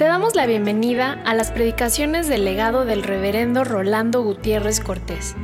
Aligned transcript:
Te 0.00 0.06
damos 0.06 0.34
la 0.34 0.46
bienvenida 0.46 1.20
a 1.26 1.34
las 1.34 1.52
predicaciones 1.52 2.26
del 2.26 2.46
legado 2.46 2.86
del 2.86 3.02
reverendo 3.02 3.64
Rolando 3.64 4.22
Gutiérrez 4.22 4.80
Cortés. 4.80 5.36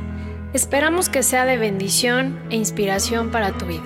Esperamos 0.51 1.09
que 1.09 1.21
sea 1.21 1.45
de 1.45 1.59
bendición 1.59 2.39
e 2.49 2.55
inspiración 2.55 3.29
para 3.29 3.51
tu 3.51 3.67
vida. 3.67 3.83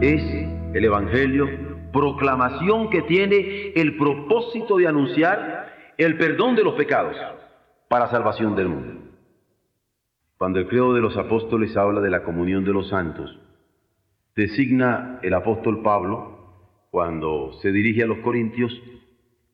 Es 0.00 0.22
el 0.72 0.82
Evangelio 0.82 1.74
proclamación 1.92 2.88
que 2.88 3.02
tiene 3.02 3.72
el 3.76 3.98
propósito 3.98 4.78
de 4.78 4.88
anunciar 4.88 5.73
el 5.98 6.16
perdón 6.18 6.56
de 6.56 6.64
los 6.64 6.74
pecados 6.74 7.16
para 7.88 8.10
salvación 8.10 8.56
del 8.56 8.68
mundo. 8.68 9.00
Cuando 10.36 10.58
el 10.58 10.66
credo 10.66 10.92
de 10.94 11.00
los 11.00 11.16
apóstoles 11.16 11.76
habla 11.76 12.00
de 12.00 12.10
la 12.10 12.24
comunión 12.24 12.64
de 12.64 12.72
los 12.72 12.88
santos, 12.88 13.38
designa 14.34 15.20
el 15.22 15.34
apóstol 15.34 15.82
Pablo, 15.82 16.88
cuando 16.90 17.52
se 17.62 17.70
dirige 17.72 18.02
a 18.02 18.06
los 18.06 18.18
corintios, 18.18 18.72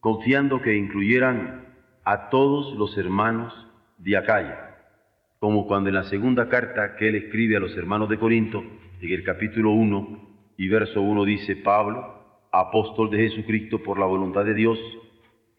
confiando 0.00 0.62
que 0.62 0.76
incluyeran 0.76 1.66
a 2.04 2.30
todos 2.30 2.74
los 2.76 2.96
hermanos 2.96 3.52
de 3.98 4.16
Acaya, 4.16 4.78
como 5.38 5.66
cuando 5.66 5.90
en 5.90 5.96
la 5.96 6.04
segunda 6.04 6.48
carta 6.48 6.96
que 6.96 7.08
él 7.08 7.16
escribe 7.16 7.56
a 7.56 7.60
los 7.60 7.76
hermanos 7.76 8.08
de 8.08 8.18
Corinto, 8.18 8.62
en 9.00 9.10
el 9.10 9.22
capítulo 9.22 9.70
1 9.70 10.28
y 10.56 10.68
verso 10.68 11.00
1 11.02 11.24
dice 11.24 11.56
Pablo, 11.56 12.48
apóstol 12.52 13.10
de 13.10 13.28
Jesucristo 13.28 13.82
por 13.82 13.98
la 13.98 14.06
voluntad 14.06 14.44
de 14.44 14.54
Dios, 14.54 14.78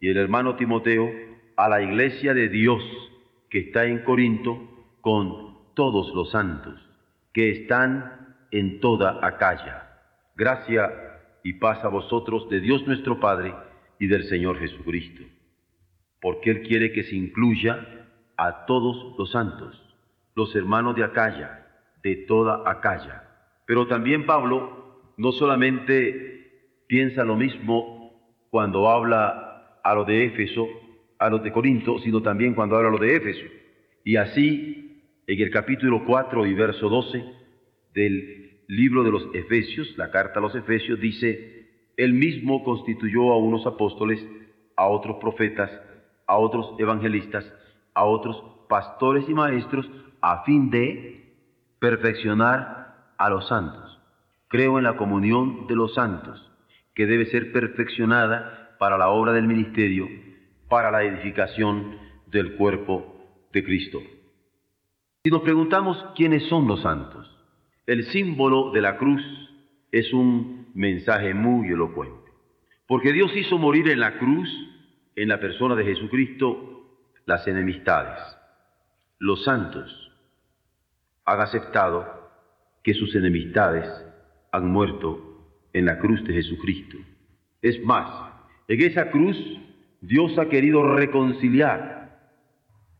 y 0.02 0.10
el 0.10 0.18
hermano 0.18 0.56
Timoteo 0.56 1.10
a 1.56 1.70
la 1.70 1.82
iglesia 1.82 2.34
de 2.34 2.50
Dios 2.50 2.84
que 3.50 3.60
está 3.60 3.86
en 3.86 4.00
Corinto 4.00 4.60
con 5.00 5.74
todos 5.76 6.14
los 6.14 6.32
santos 6.32 6.82
que 7.34 7.52
están 7.52 8.36
en 8.52 8.82
toda 8.82 9.26
Acaya. 9.26 10.00
Gracia 10.36 10.90
y 11.44 11.54
paz 11.54 11.84
a 11.86 11.88
vosotros 11.88 12.50
de 12.50 12.60
Dios 12.60 12.86
nuestro 12.88 13.20
Padre 13.20 13.54
y 14.00 14.08
del 14.08 14.26
Señor 14.26 14.60
Jesucristo, 14.60 15.22
porque 16.20 16.50
Él 16.50 16.64
quiere 16.64 16.92
que 16.92 17.04
se 17.04 17.16
incluya 17.16 17.88
a 18.38 18.66
todos 18.66 19.16
los 19.18 19.32
santos, 19.32 19.82
los 20.36 20.54
hermanos 20.56 20.96
de 20.96 21.04
Acaya, 21.04 21.68
de 22.02 22.16
toda 22.28 22.70
Acaya. 22.70 23.24
Pero 23.68 23.88
también 23.88 24.26
Pablo 24.26 25.14
no 25.18 25.32
solamente 25.32 26.84
piensa 26.88 27.24
lo 27.24 27.36
mismo 27.36 28.12
cuando 28.50 28.90
habla 28.90 29.51
a 29.84 29.96
los 29.96 30.08
de 30.08 30.26
Éfeso, 30.26 30.68
a 31.20 31.30
los 31.30 31.44
de 31.44 31.52
Corinto, 31.52 32.00
sino 32.00 32.22
también 32.22 32.54
cuando 32.54 32.76
habla 32.76 32.90
a 32.90 32.92
los 32.92 33.02
de 33.02 33.16
Éfeso. 33.16 33.46
Y 34.04 34.16
así, 34.16 35.04
en 35.28 35.40
el 35.40 35.52
capítulo 35.52 36.04
4 36.06 36.46
y 36.46 36.54
verso 36.54 36.90
12 36.90 37.24
del 37.94 38.64
libro 38.68 39.04
de 39.04 39.12
los 39.12 39.28
Efesios, 39.34 39.98
la 39.98 40.12
carta 40.12 40.40
a 40.40 40.42
los 40.42 40.56
Efesios, 40.56 41.00
dice, 41.00 41.70
Él 41.98 42.14
mismo 42.14 42.64
constituyó 42.64 43.32
a 43.32 43.38
unos 43.38 43.66
apóstoles, 43.66 44.26
a 44.76 44.88
otros 44.88 45.18
profetas, 45.18 45.70
a 46.26 46.38
otros 46.38 46.76
evangelistas, 46.80 47.46
a 47.94 48.06
otros 48.06 48.42
pastores 48.70 49.28
y 49.28 49.34
maestros, 49.34 49.90
a 50.22 50.44
fin 50.44 50.70
de 50.70 51.36
perfeccionar 51.80 53.14
a 53.18 53.30
los 53.30 53.48
santos. 53.48 54.00
Creo 54.48 54.78
en 54.78 54.86
la 54.86 54.96
comunión 54.96 55.68
de 55.68 55.76
los 55.76 55.94
santos, 55.94 56.52
que 56.96 57.06
debe 57.06 57.26
ser 57.26 57.52
perfeccionada 57.52 58.61
para 58.82 58.98
la 58.98 59.10
obra 59.10 59.32
del 59.32 59.46
ministerio, 59.46 60.10
para 60.68 60.90
la 60.90 61.04
edificación 61.04 62.00
del 62.25 62.56
cuerpo 62.56 63.46
de 63.53 63.64
Cristo. 63.64 64.00
Si 65.24 65.30
nos 65.30 65.44
preguntamos 65.44 66.03
quiénes 66.16 66.50
son 66.50 66.68
los 66.68 66.81
santos, 66.81 67.30
el 67.86 68.06
símbolo 68.06 68.72
de 68.72 68.81
la 68.81 68.97
cruz 68.97 69.22
es 69.92 70.12
un 70.14 70.72
mensaje 70.74 71.36
muy 71.36 71.68
elocuente, 71.68 72.31
porque 72.88 73.14
Dios 73.14 73.31
hizo 73.36 73.59
morir 73.59 73.88
en 73.88 74.00
la 74.00 74.18
cruz, 74.18 74.50
en 75.16 75.28
la 75.28 75.40
persona 75.40 75.75
de 75.75 75.86
Jesucristo, 75.86 76.98
las 77.28 77.48
enemistades. 77.48 78.18
Los 79.19 79.44
santos 79.44 80.12
han 81.25 81.40
aceptado 81.40 82.31
que 82.81 82.96
sus 82.96 83.13
enemistades 83.13 83.86
han 84.52 84.72
muerto 84.72 85.69
en 85.72 85.86
la 85.86 86.00
cruz 86.00 86.24
de 86.24 86.34
Jesucristo. 86.34 86.98
Es 87.62 87.80
más, 87.86 88.31
en 88.74 88.82
esa 88.84 89.12
cruz 89.12 89.38
Dios 90.00 90.38
ha 90.38 90.48
querido 90.48 90.96
reconciliar 90.96 92.20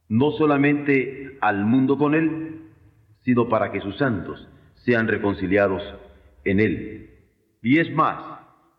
no 0.10 0.32
solamente 0.32 1.38
al 1.40 1.64
mundo 1.64 1.98
con 1.98 2.14
Él, 2.14 2.60
sino 3.22 3.48
para 3.48 3.72
que 3.72 3.80
sus 3.80 3.98
santos 3.98 4.50
sean 4.84 5.08
reconciliados 5.08 5.82
en 6.44 6.60
Él. 6.60 7.10
Y 7.62 7.80
es 7.80 7.90
más, 7.94 8.22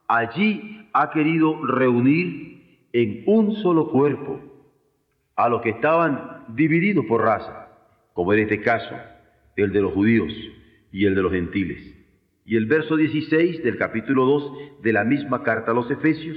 allí 0.06 0.86
ha 0.92 1.10
querido 1.12 1.64
reunir 1.64 2.88
en 2.92 3.22
un 3.24 3.54
solo 3.56 3.90
cuerpo 3.90 4.40
a 5.34 5.48
los 5.48 5.62
que 5.62 5.70
estaban 5.70 6.44
divididos 6.48 7.06
por 7.06 7.22
raza, 7.22 7.68
como 8.12 8.34
en 8.34 8.40
este 8.40 8.60
caso 8.60 8.94
el 9.56 9.72
de 9.72 9.80
los 9.80 9.94
judíos 9.94 10.30
y 10.92 11.06
el 11.06 11.14
de 11.14 11.22
los 11.22 11.32
gentiles. 11.32 11.96
Y 12.44 12.56
el 12.56 12.66
verso 12.66 12.96
16 12.96 13.64
del 13.64 13.78
capítulo 13.78 14.26
2 14.26 14.82
de 14.82 14.92
la 14.92 15.04
misma 15.04 15.42
carta 15.42 15.70
a 15.70 15.74
los 15.74 15.90
Efesios 15.90 16.36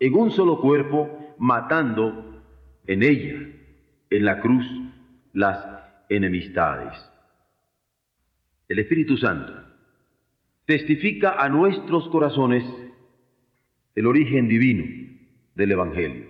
en 0.00 0.14
un 0.14 0.30
solo 0.30 0.60
cuerpo, 0.60 1.34
matando 1.38 2.42
en 2.86 3.02
ella, 3.02 3.48
en 4.10 4.24
la 4.24 4.40
cruz, 4.40 4.66
las 5.32 5.64
enemistades. 6.08 6.94
El 8.68 8.78
Espíritu 8.78 9.16
Santo 9.16 9.52
testifica 10.64 11.42
a 11.42 11.48
nuestros 11.48 12.08
corazones 12.08 12.64
el 13.94 14.06
origen 14.06 14.48
divino 14.48 14.84
del 15.54 15.72
Evangelio. 15.72 16.26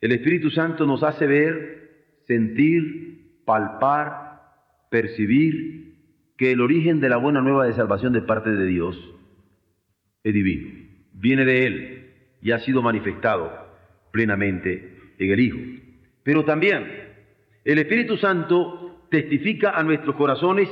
El 0.00 0.12
Espíritu 0.12 0.50
Santo 0.50 0.86
nos 0.86 1.02
hace 1.02 1.26
ver, 1.26 2.20
sentir, 2.26 3.42
palpar, 3.44 4.42
percibir 4.90 5.94
que 6.36 6.52
el 6.52 6.60
origen 6.60 7.00
de 7.00 7.08
la 7.08 7.16
buena 7.16 7.40
nueva 7.40 7.66
de 7.66 7.72
salvación 7.72 8.12
de 8.12 8.22
parte 8.22 8.50
de 8.50 8.66
Dios 8.66 8.96
es 10.22 10.34
divino, 10.34 10.70
viene 11.12 11.44
de 11.44 11.66
Él, 11.66 11.95
y 12.46 12.52
ha 12.52 12.60
sido 12.60 12.80
manifestado 12.80 13.50
plenamente 14.12 14.98
en 15.18 15.32
el 15.32 15.40
Hijo. 15.40 15.58
Pero 16.22 16.44
también 16.44 16.86
el 17.64 17.80
Espíritu 17.80 18.16
Santo 18.18 19.00
testifica 19.10 19.70
a 19.70 19.82
nuestros 19.82 20.14
corazones 20.14 20.68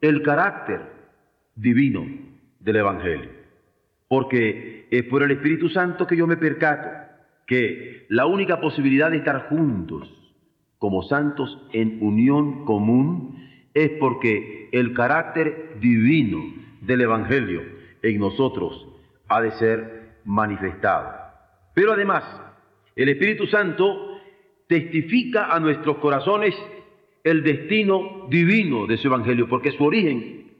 el 0.00 0.22
carácter 0.22 0.80
divino 1.54 2.04
del 2.58 2.76
Evangelio. 2.76 3.30
Porque 4.08 4.88
es 4.90 5.04
por 5.04 5.22
el 5.22 5.30
Espíritu 5.30 5.68
Santo 5.68 6.04
que 6.04 6.16
yo 6.16 6.26
me 6.26 6.36
percato 6.36 6.88
que 7.46 8.06
la 8.08 8.26
única 8.26 8.60
posibilidad 8.60 9.12
de 9.12 9.18
estar 9.18 9.48
juntos 9.48 10.12
como 10.78 11.04
santos 11.04 11.64
en 11.72 11.98
unión 12.02 12.64
común 12.64 13.38
es 13.72 13.92
porque 14.00 14.68
el 14.72 14.94
carácter 14.94 15.76
divino 15.78 16.42
del 16.80 17.02
Evangelio 17.02 17.62
en 18.02 18.18
nosotros 18.18 18.88
ha 19.28 19.40
de 19.40 19.52
ser 19.52 19.93
manifestado. 20.24 21.12
Pero 21.74 21.92
además, 21.92 22.24
el 22.96 23.08
Espíritu 23.08 23.46
Santo 23.46 24.20
testifica 24.66 25.54
a 25.54 25.60
nuestros 25.60 25.98
corazones 25.98 26.54
el 27.22 27.42
destino 27.42 28.26
divino 28.28 28.86
de 28.86 28.96
su 28.96 29.08
Evangelio, 29.08 29.48
porque 29.48 29.72
su 29.72 29.84
origen 29.84 30.52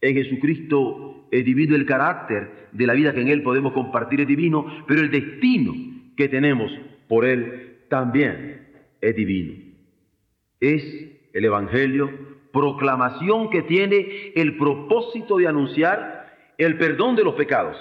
en 0.00 0.14
Jesucristo 0.14 1.26
es 1.30 1.44
divino, 1.44 1.76
el 1.76 1.86
carácter 1.86 2.68
de 2.72 2.86
la 2.86 2.94
vida 2.94 3.12
que 3.12 3.20
en 3.20 3.28
Él 3.28 3.42
podemos 3.42 3.72
compartir 3.72 4.20
es 4.20 4.26
divino, 4.26 4.84
pero 4.86 5.00
el 5.00 5.10
destino 5.10 5.74
que 6.16 6.28
tenemos 6.28 6.70
por 7.08 7.24
Él 7.24 7.78
también 7.88 8.68
es 9.00 9.16
divino. 9.16 9.54
Es 10.58 10.82
el 11.32 11.44
Evangelio 11.44 12.10
proclamación 12.52 13.48
que 13.50 13.62
tiene 13.62 14.32
el 14.34 14.56
propósito 14.56 15.36
de 15.36 15.46
anunciar 15.46 16.34
el 16.58 16.76
perdón 16.76 17.16
de 17.16 17.24
los 17.24 17.34
pecados 17.34 17.76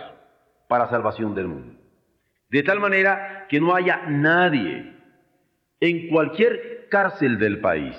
para 0.69 0.87
salvación 0.87 1.33
del 1.33 1.47
mundo. 1.47 1.73
De 2.49 2.63
tal 2.63 2.79
manera 2.79 3.47
que 3.49 3.59
no 3.59 3.75
haya 3.75 4.03
nadie 4.07 4.93
en 5.79 6.07
cualquier 6.09 6.87
cárcel 6.89 7.39
del 7.39 7.59
país 7.59 7.95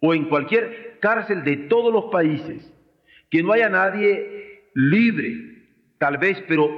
o 0.00 0.14
en 0.14 0.24
cualquier 0.24 0.98
cárcel 1.00 1.44
de 1.44 1.56
todos 1.56 1.92
los 1.92 2.06
países, 2.06 2.72
que 3.30 3.42
no 3.42 3.52
haya 3.52 3.68
nadie 3.68 4.62
libre, 4.74 5.66
tal 5.98 6.16
vez, 6.16 6.42
pero 6.48 6.70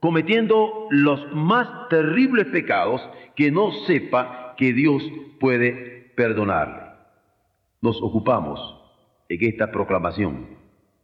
cometiendo 0.00 0.86
los 0.90 1.30
más 1.34 1.88
terribles 1.90 2.46
pecados 2.46 3.06
que 3.36 3.50
no 3.50 3.70
sepa 3.86 4.54
que 4.56 4.72
Dios 4.72 5.02
puede 5.38 6.12
perdonarle. 6.16 6.88
Nos 7.82 8.00
ocupamos 8.02 8.58
en 9.28 9.44
esta 9.44 9.70
proclamación 9.70 10.56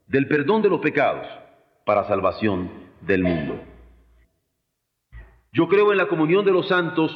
del 0.07 0.29
perdón 0.29 0.63
de 0.63 0.71
los 0.71 0.81
pecados 0.81 1.27
para 1.85 2.05
salvación 2.05 2.84
del 3.07 3.23
mundo. 3.23 3.61
Yo 5.53 5.69
creo 5.69 5.93
en 5.93 5.99
la 5.99 6.09
comunión 6.09 6.45
de 6.45 6.53
los 6.53 6.69
santos 6.69 7.11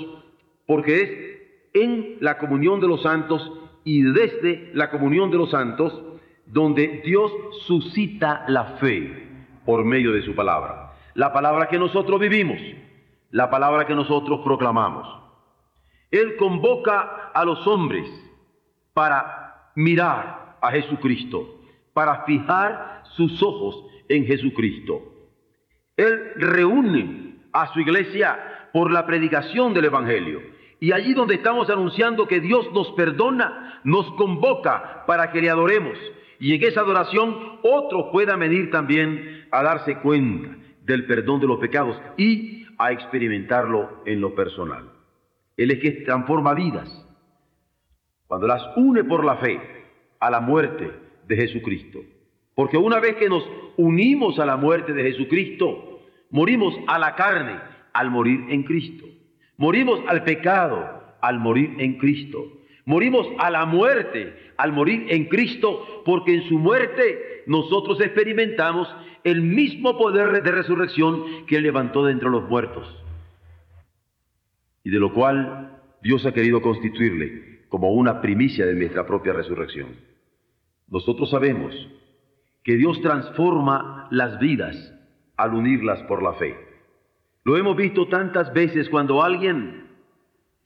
porque 0.66 1.02
es 1.02 1.82
en 1.82 2.16
la 2.20 2.38
comunión 2.38 2.80
de 2.80 2.88
los 2.88 3.02
santos 3.02 3.52
y 3.84 4.02
desde 4.02 4.70
la 4.74 4.90
comunión 4.90 5.30
de 5.30 5.38
los 5.38 5.50
santos 5.50 6.02
donde 6.46 7.02
Dios 7.04 7.32
suscita 7.66 8.44
la 8.48 8.76
fe 8.76 9.26
por 9.64 9.84
medio 9.84 10.12
de 10.12 10.22
su 10.22 10.34
palabra. 10.34 10.92
La 11.14 11.32
palabra 11.32 11.68
que 11.68 11.78
nosotros 11.78 12.20
vivimos, 12.20 12.58
la 13.30 13.50
palabra 13.50 13.86
que 13.86 13.94
nosotros 13.94 14.40
proclamamos. 14.44 15.06
Él 16.10 16.36
convoca 16.36 17.30
a 17.34 17.44
los 17.44 17.66
hombres 17.66 18.08
para 18.94 19.72
mirar 19.74 20.56
a 20.60 20.70
Jesucristo, 20.70 21.60
para 21.92 22.24
fijar 22.24 23.02
sus 23.16 23.42
ojos 23.42 23.84
en 24.08 24.24
Jesucristo. 24.26 25.17
Él 25.98 26.32
reúne 26.36 27.34
a 27.52 27.72
su 27.74 27.80
iglesia 27.80 28.70
por 28.72 28.90
la 28.90 29.04
predicación 29.04 29.74
del 29.74 29.86
Evangelio. 29.86 30.40
Y 30.80 30.92
allí 30.92 31.12
donde 31.12 31.34
estamos 31.34 31.68
anunciando 31.70 32.28
que 32.28 32.40
Dios 32.40 32.72
nos 32.72 32.92
perdona, 32.92 33.80
nos 33.82 34.08
convoca 34.12 35.04
para 35.06 35.32
que 35.32 35.42
le 35.42 35.50
adoremos. 35.50 35.98
Y 36.38 36.54
en 36.54 36.62
esa 36.62 36.80
adoración 36.82 37.58
otros 37.62 38.06
puedan 38.12 38.38
venir 38.38 38.70
también 38.70 39.48
a 39.50 39.62
darse 39.64 39.96
cuenta 39.96 40.56
del 40.84 41.04
perdón 41.04 41.40
de 41.40 41.48
los 41.48 41.58
pecados 41.58 42.00
y 42.16 42.64
a 42.78 42.92
experimentarlo 42.92 44.04
en 44.06 44.20
lo 44.20 44.36
personal. 44.36 44.84
Él 45.56 45.72
es 45.72 45.80
que 45.80 45.90
transforma 46.04 46.54
vidas. 46.54 46.88
Cuando 48.28 48.46
las 48.46 48.62
une 48.76 49.02
por 49.02 49.24
la 49.24 49.36
fe 49.38 49.60
a 50.20 50.30
la 50.30 50.40
muerte 50.40 50.92
de 51.26 51.36
Jesucristo. 51.36 51.98
Porque 52.54 52.76
una 52.76 53.00
vez 53.00 53.16
que 53.16 53.28
nos 53.28 53.44
unimos 53.76 54.38
a 54.38 54.46
la 54.46 54.56
muerte 54.56 54.92
de 54.92 55.02
Jesucristo, 55.02 55.87
morimos 56.30 56.74
a 56.86 56.98
la 56.98 57.14
carne 57.14 57.60
al 57.92 58.10
morir 58.10 58.46
en 58.48 58.62
Cristo. 58.62 59.04
Morimos 59.56 60.00
al 60.06 60.24
pecado 60.24 60.98
al 61.20 61.38
morir 61.38 61.74
en 61.78 61.98
Cristo. 61.98 62.44
Morimos 62.84 63.26
a 63.38 63.50
la 63.50 63.66
muerte 63.66 64.52
al 64.56 64.72
morir 64.72 65.06
en 65.10 65.26
Cristo, 65.26 66.02
porque 66.04 66.34
en 66.34 66.48
su 66.48 66.58
muerte 66.58 67.42
nosotros 67.46 68.00
experimentamos 68.00 68.88
el 69.24 69.42
mismo 69.42 69.98
poder 69.98 70.42
de 70.42 70.50
resurrección 70.50 71.46
que 71.46 71.56
Él 71.56 71.64
levantó 71.64 72.04
de 72.04 72.12
entre 72.12 72.30
los 72.30 72.48
muertos. 72.48 72.86
Y 74.84 74.90
de 74.90 74.98
lo 74.98 75.12
cual 75.12 75.80
Dios 76.02 76.24
ha 76.24 76.32
querido 76.32 76.62
constituirle 76.62 77.66
como 77.68 77.92
una 77.92 78.20
primicia 78.20 78.64
de 78.64 78.74
nuestra 78.74 79.06
propia 79.06 79.32
resurrección. 79.32 79.88
Nosotros 80.88 81.30
sabemos 81.30 81.74
que 82.64 82.76
Dios 82.76 83.00
transforma 83.02 84.08
las 84.10 84.38
vidas 84.38 84.94
al 85.38 85.54
unirlas 85.54 86.02
por 86.02 86.22
la 86.22 86.34
fe. 86.34 86.54
Lo 87.44 87.56
hemos 87.56 87.76
visto 87.76 88.08
tantas 88.08 88.52
veces 88.52 88.90
cuando 88.90 89.22
alguien 89.22 89.86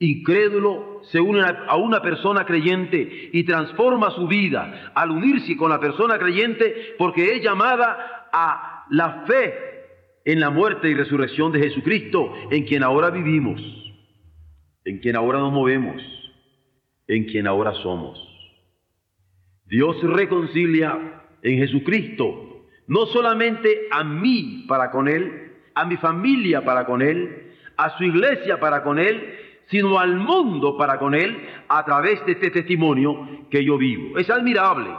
incrédulo 0.01 1.01
se 1.05 1.21
une 1.21 1.43
a 1.43 1.77
una 1.77 2.03
persona 2.03 2.45
creyente 2.45 3.31
y 3.33 3.45
transforma 3.45 4.11
su 4.11 4.27
vida 4.27 4.91
al 4.95 5.13
unirse 5.13 5.57
con 5.57 5.71
la 5.71 5.79
persona 5.79 6.19
creyente 6.19 6.95
porque 6.99 7.37
es 7.37 7.43
llamada 7.43 8.29
a 8.33 8.87
la 8.91 9.25
fe 9.27 9.55
en 10.25 10.41
la 10.41 10.51
muerte 10.51 10.89
y 10.89 10.95
resurrección 10.95 11.53
de 11.53 11.61
Jesucristo, 11.61 12.33
en 12.51 12.65
quien 12.65 12.83
ahora 12.83 13.11
vivimos, 13.11 13.61
en 14.85 14.99
quien 14.99 15.17
ahora 15.17 15.39
nos 15.39 15.53
movemos, 15.53 16.01
en 17.09 17.25
quien 17.25 17.47
ahora 17.47 17.73
somos. 17.75 18.21
Dios 19.67 20.01
reconcilia 20.03 21.25
en 21.43 21.59
Jesucristo, 21.59 22.52
no 22.93 23.07
solamente 23.07 23.89
a 23.91 24.05
mí 24.05 24.67
para 24.69 24.91
con 24.91 25.09
Él, 25.09 25.55
a 25.75 25.87
mi 25.87 25.97
familia 25.97 26.63
para 26.63 26.85
con 26.85 27.01
Él, 27.01 27.55
a 27.79 27.97
su 27.97 28.05
iglesia 28.05 28.61
para 28.61 28.83
con 28.83 28.99
Él, 28.99 29.35
sino 29.69 29.99
al 29.99 30.17
mundo 30.17 30.77
para 30.77 30.99
con 30.99 31.15
Él 31.15 31.39
a 31.69 31.87
través 31.87 32.23
de 32.27 32.33
este 32.33 32.51
testimonio 32.51 33.47
que 33.51 33.65
yo 33.65 33.79
vivo. 33.79 34.19
Es 34.19 34.29
admirable 34.29 34.91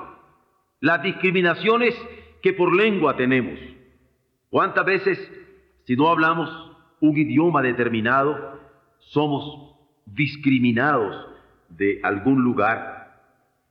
las 0.80 1.04
discriminaciones 1.04 1.96
que 2.42 2.54
por 2.54 2.76
lengua 2.76 3.16
tenemos. 3.16 3.60
¿Cuántas 4.50 4.86
veces, 4.86 5.32
si 5.84 5.96
no 5.96 6.10
hablamos 6.10 6.50
un 7.00 7.16
idioma 7.16 7.62
determinado, 7.62 8.60
somos 9.02 9.76
discriminados 10.08 11.28
de 11.70 12.00
algún 12.02 12.44
lugar? 12.44 13.22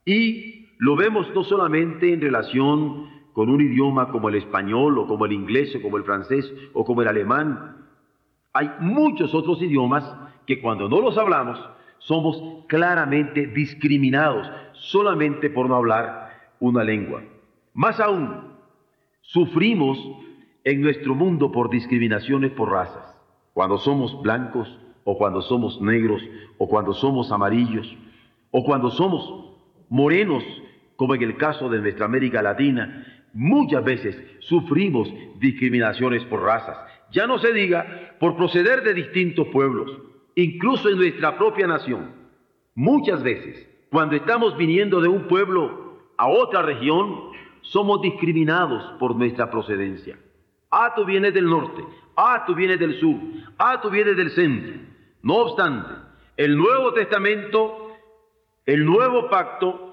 Y 0.04 0.68
lo 0.78 0.94
vemos 0.94 1.28
no 1.34 1.42
solamente 1.42 2.12
en 2.12 2.20
relación 2.20 3.11
con 3.32 3.48
un 3.48 3.60
idioma 3.60 4.10
como 4.10 4.28
el 4.28 4.36
español 4.36 4.98
o 4.98 5.06
como 5.06 5.26
el 5.26 5.32
inglés 5.32 5.74
o 5.74 5.82
como 5.82 5.96
el 5.96 6.04
francés 6.04 6.52
o 6.72 6.84
como 6.84 7.02
el 7.02 7.08
alemán. 7.08 7.76
Hay 8.52 8.70
muchos 8.80 9.34
otros 9.34 9.62
idiomas 9.62 10.04
que 10.46 10.60
cuando 10.60 10.88
no 10.88 11.00
los 11.00 11.16
hablamos 11.16 11.58
somos 11.98 12.64
claramente 12.68 13.46
discriminados 13.46 14.50
solamente 14.72 15.50
por 15.50 15.68
no 15.68 15.76
hablar 15.76 16.30
una 16.60 16.84
lengua. 16.84 17.22
Más 17.74 18.00
aún, 18.00 18.52
sufrimos 19.22 19.98
en 20.64 20.80
nuestro 20.80 21.14
mundo 21.14 21.50
por 21.50 21.70
discriminaciones 21.70 22.50
por 22.52 22.70
razas. 22.70 23.16
Cuando 23.54 23.78
somos 23.78 24.20
blancos 24.22 24.78
o 25.04 25.16
cuando 25.16 25.42
somos 25.42 25.80
negros 25.80 26.22
o 26.58 26.68
cuando 26.68 26.92
somos 26.92 27.32
amarillos 27.32 27.96
o 28.50 28.64
cuando 28.64 28.90
somos 28.90 29.52
morenos 29.88 30.44
como 30.96 31.14
en 31.14 31.22
el 31.22 31.36
caso 31.36 31.68
de 31.68 31.80
nuestra 31.80 32.04
América 32.04 32.42
Latina, 32.42 33.21
muchas 33.32 33.84
veces 33.84 34.16
sufrimos 34.40 35.12
discriminaciones 35.38 36.24
por 36.24 36.42
razas. 36.42 36.78
Ya 37.10 37.26
no 37.26 37.38
se 37.38 37.52
diga 37.52 38.16
por 38.18 38.36
proceder 38.36 38.82
de 38.82 38.94
distintos 38.94 39.48
pueblos, 39.48 39.90
incluso 40.34 40.88
en 40.88 40.96
nuestra 40.96 41.36
propia 41.36 41.66
nación. 41.66 42.12
Muchas 42.74 43.22
veces, 43.22 43.68
cuando 43.90 44.16
estamos 44.16 44.56
viniendo 44.56 45.00
de 45.00 45.08
un 45.08 45.28
pueblo 45.28 45.98
a 46.16 46.28
otra 46.28 46.62
región, 46.62 47.32
somos 47.60 48.00
discriminados 48.00 48.82
por 48.98 49.14
nuestra 49.16 49.50
procedencia. 49.50 50.16
Ah, 50.70 50.92
tú 50.96 51.04
vienes 51.04 51.34
del 51.34 51.46
norte, 51.46 51.84
ah, 52.16 52.44
tú 52.46 52.54
vienes 52.54 52.78
del 52.78 52.98
sur, 52.98 53.16
ah, 53.58 53.80
tú 53.82 53.90
vienes 53.90 54.16
del 54.16 54.30
centro. 54.30 54.74
No 55.22 55.34
obstante, 55.34 55.92
el 56.36 56.56
Nuevo 56.56 56.94
Testamento, 56.94 57.92
el 58.64 58.86
Nuevo 58.86 59.28
Pacto, 59.28 59.91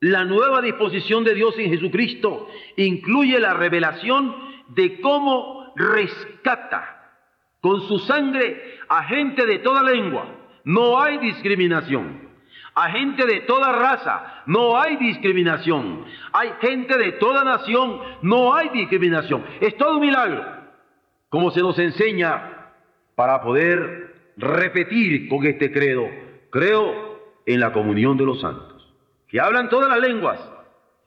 la 0.00 0.24
nueva 0.24 0.62
disposición 0.62 1.24
de 1.24 1.34
Dios 1.34 1.58
en 1.58 1.70
Jesucristo 1.70 2.48
incluye 2.76 3.38
la 3.38 3.52
revelación 3.52 4.34
de 4.68 4.98
cómo 5.00 5.74
rescata 5.76 6.96
con 7.60 7.82
su 7.82 7.98
sangre 7.98 8.78
a 8.88 9.04
gente 9.04 9.44
de 9.44 9.58
toda 9.58 9.82
lengua. 9.82 10.26
No 10.64 11.00
hay 11.00 11.18
discriminación. 11.18 12.30
A 12.74 12.90
gente 12.90 13.26
de 13.26 13.40
toda 13.40 13.72
raza, 13.72 14.42
no 14.46 14.80
hay 14.80 14.96
discriminación. 14.96 16.06
Hay 16.32 16.50
gente 16.62 16.96
de 16.96 17.12
toda 17.12 17.44
nación, 17.44 18.00
no 18.22 18.54
hay 18.54 18.70
discriminación. 18.70 19.44
Es 19.60 19.76
todo 19.76 19.96
un 19.96 20.00
milagro, 20.00 20.42
como 21.28 21.50
se 21.50 21.60
nos 21.60 21.78
enseña 21.78 22.70
para 23.16 23.42
poder 23.42 24.14
repetir 24.38 25.28
con 25.28 25.44
este 25.44 25.70
credo. 25.70 26.08
Creo 26.50 27.20
en 27.44 27.60
la 27.60 27.72
comunión 27.72 28.16
de 28.16 28.24
los 28.24 28.40
santos 28.40 28.69
que 29.30 29.40
hablan 29.40 29.68
todas 29.68 29.88
las 29.88 30.00
lenguas, 30.00 30.40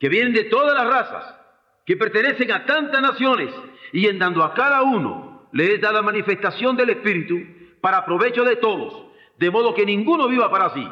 que 0.00 0.08
vienen 0.08 0.32
de 0.32 0.44
todas 0.44 0.74
las 0.74 0.86
razas, 0.86 1.36
que 1.84 1.96
pertenecen 1.96 2.50
a 2.52 2.64
tantas 2.64 3.02
naciones, 3.02 3.54
y 3.92 4.06
en 4.06 4.18
dando 4.18 4.42
a 4.42 4.54
cada 4.54 4.82
uno 4.82 5.46
le 5.52 5.78
da 5.78 5.92
la 5.92 6.02
manifestación 6.02 6.74
del 6.76 6.90
Espíritu 6.90 7.38
para 7.80 8.04
provecho 8.04 8.42
de 8.44 8.56
todos, 8.56 9.04
de 9.38 9.50
modo 9.50 9.74
que 9.74 9.84
ninguno 9.84 10.26
viva 10.26 10.50
para 10.50 10.70
sí, 10.70 10.88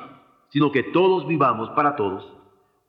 sino 0.50 0.70
que 0.70 0.82
todos 0.84 1.26
vivamos 1.26 1.70
para 1.70 1.96
todos, 1.96 2.30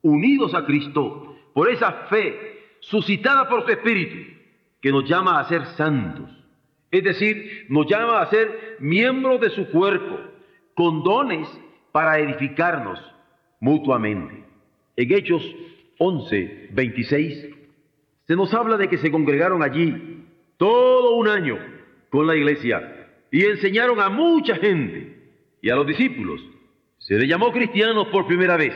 unidos 0.02 0.54
a 0.54 0.66
Cristo 0.66 1.38
por 1.54 1.70
esa 1.70 1.92
fe 2.10 2.78
suscitada 2.82 3.48
por 3.48 3.64
su 3.64 3.72
Espíritu, 3.72 4.34
que 4.82 4.92
nos 4.92 5.06
llama 5.06 5.40
a 5.40 5.48
ser 5.48 5.66
santos, 5.78 6.30
es 6.92 7.04
decir, 7.04 7.66
nos 7.70 7.88
llama 7.88 8.20
a 8.20 8.30
ser 8.30 8.76
miembros 8.80 9.40
de 9.40 9.52
su 9.52 9.70
cuerpo, 9.70 10.20
con 10.76 11.02
dones 11.02 11.48
para 11.94 12.20
edificarnos 12.20 13.12
mutuamente. 13.63 14.43
En 14.98 15.13
Hechos 15.13 15.41
11, 15.98 16.70
26, 16.74 17.48
se 18.27 18.36
nos 18.36 18.53
habla 18.53 18.75
de 18.75 18.89
que 18.89 18.98
se 18.98 19.10
congregaron 19.10 19.63
allí 19.63 20.25
todo 20.58 21.15
un 21.15 21.29
año 21.29 21.58
con 22.10 22.27
la 22.27 22.36
iglesia 22.36 23.08
y 23.32 23.46
enseñaron 23.46 24.01
a 24.01 24.10
mucha 24.10 24.58
gente 24.58 25.17
y 25.62 25.70
a 25.70 25.75
los 25.75 25.88
discípulos 25.88 26.41
Se 26.98 27.15
le 27.15 27.27
llamó 27.27 27.51
cristianos 27.51 28.08
por 28.08 28.27
primera 28.27 28.55
vez 28.55 28.74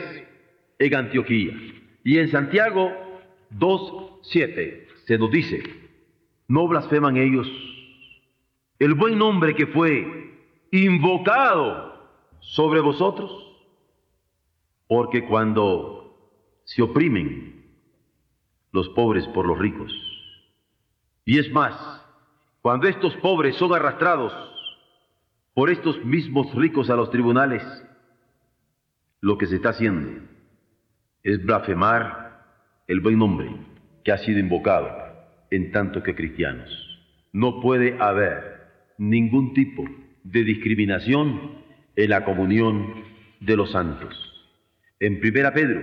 en 0.78 0.94
Antioquía. 0.94 1.52
Y 2.04 2.18
en 2.18 2.30
Santiago 2.30 2.92
2.7 3.58 4.86
se 5.06 5.18
nos 5.18 5.30
dice, 5.30 5.62
no 6.46 6.66
blasfeman 6.66 7.16
ellos 7.16 7.46
el 8.78 8.94
buen 8.94 9.18
nombre 9.18 9.54
que 9.54 9.66
fue 9.66 10.30
invocado 10.70 11.88
sobre 12.40 12.80
vosotros, 12.80 13.47
porque 14.88 15.24
cuando 15.24 16.32
se 16.64 16.82
oprimen 16.82 17.64
los 18.72 18.88
pobres 18.90 19.26
por 19.28 19.46
los 19.46 19.58
ricos, 19.58 19.92
y 21.24 21.38
es 21.38 21.52
más, 21.52 21.74
cuando 22.62 22.88
estos 22.88 23.14
pobres 23.16 23.56
son 23.56 23.74
arrastrados 23.74 24.32
por 25.54 25.70
estos 25.70 26.04
mismos 26.04 26.54
ricos 26.54 26.90
a 26.90 26.96
los 26.96 27.10
tribunales, 27.10 27.62
lo 29.20 29.36
que 29.36 29.46
se 29.46 29.56
está 29.56 29.70
haciendo 29.70 30.22
es 31.22 31.44
blasfemar 31.44 32.44
el 32.86 33.00
buen 33.00 33.18
nombre 33.18 33.50
que 34.04 34.12
ha 34.12 34.18
sido 34.18 34.38
invocado 34.38 34.88
en 35.50 35.72
tanto 35.72 36.02
que 36.02 36.14
cristianos. 36.14 36.70
No 37.32 37.60
puede 37.60 38.00
haber 38.00 38.68
ningún 38.96 39.52
tipo 39.52 39.84
de 40.24 40.44
discriminación 40.44 41.58
en 41.96 42.10
la 42.10 42.24
comunión 42.24 43.04
de 43.40 43.56
los 43.56 43.72
santos. 43.72 44.37
En 45.00 45.20
1 45.22 45.52
Pedro 45.52 45.82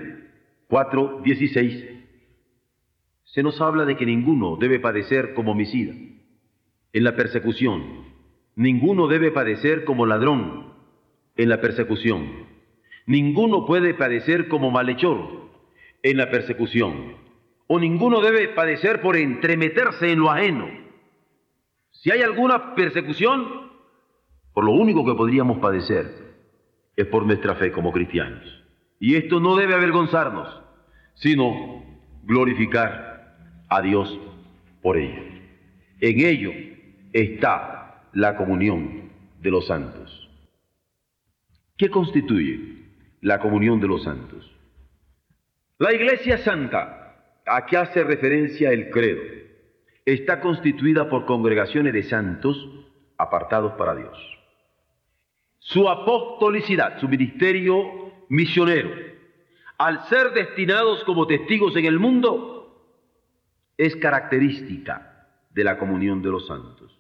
4:16 0.70 1.92
se 3.24 3.44
nos 3.44 3.60
habla 3.62 3.86
de 3.86 3.98
que 3.98 4.06
ninguno 4.06 4.58
debe 4.58 4.80
padecer 4.80 5.34
como 5.34 5.52
homicida 5.52 5.94
en 6.94 7.04
la 7.04 7.16
persecución 7.16 8.06
Ninguno 8.56 9.08
debe 9.08 9.32
padecer 9.32 9.84
como 9.84 10.06
ladrón 10.06 10.74
en 11.36 11.50
la 11.50 11.60
persecución. 11.60 12.48
Ninguno 13.06 13.66
puede 13.66 13.94
padecer 13.94 14.48
como 14.48 14.72
malhechor 14.72 15.50
en 16.02 16.18
la 16.18 16.32
persecución. 16.32 17.18
O 17.68 17.80
ninguno 17.80 18.22
debe 18.22 18.48
padecer 18.50 19.02
por 19.02 19.18
entremeterse 19.18 20.12
en 20.12 20.20
lo 20.20 20.32
ajeno. 20.32 20.70
Si 21.92 22.12
hay 22.12 22.22
alguna 22.22 22.76
persecución, 22.76 23.72
por 24.54 24.64
lo 24.64 24.72
único 24.72 25.06
que 25.06 25.16
podríamos 25.16 25.58
padecer 25.58 26.06
es 26.96 27.08
por 27.08 27.26
nuestra 27.26 27.56
fe 27.56 27.74
como 27.74 27.92
cristianos. 27.92 28.65
Y 29.00 29.16
esto 29.16 29.40
no 29.40 29.56
debe 29.56 29.74
avergonzarnos, 29.74 30.62
sino 31.16 31.84
glorificar 32.24 33.38
a 33.70 33.82
Dios 33.82 34.20
por 34.82 34.98
ello. 34.98 35.22
En 36.00 36.20
ello 36.26 36.52
está 37.14 38.04
la 38.14 38.36
comunión 38.36 39.10
de 39.42 39.52
los 39.52 39.68
santos. 39.68 40.30
¿Qué 41.78 41.90
constituye 41.90 42.84
la 43.22 43.40
comunión 43.40 43.80
de 43.80 43.88
los 43.88 44.04
santos? 44.04 44.52
La 45.78 45.94
Iglesia 45.94 46.38
Santa, 46.38 47.18
a 47.46 47.66
que 47.66 47.78
hace 47.78 48.04
referencia 48.04 48.72
el 48.72 48.90
credo, 48.90 49.22
está 50.06 50.40
constituida 50.40 51.10
por 51.10 51.26
congregaciones 51.26 51.94
de 51.94 52.04
santos 52.04 52.70
apartados 53.18 53.74
para 53.74 53.96
Dios. 53.96 54.18
Su 55.60 55.90
apostolicidad, 55.90 57.00
su 57.00 57.10
ministerio 57.10 58.05
misionero, 58.30 58.92
al 59.78 60.08
ser 60.08 60.32
destinados 60.32 61.04
como 61.04 61.28
testigos 61.28 61.76
en 61.76 61.86
el 61.86 62.00
mundo, 62.00 62.52
es 63.78 63.96
característica 63.98 65.28
de 65.52 65.64
la 65.64 65.78
comunión 65.78 66.22
de 66.22 66.30
los 66.30 66.48
santos 66.48 66.96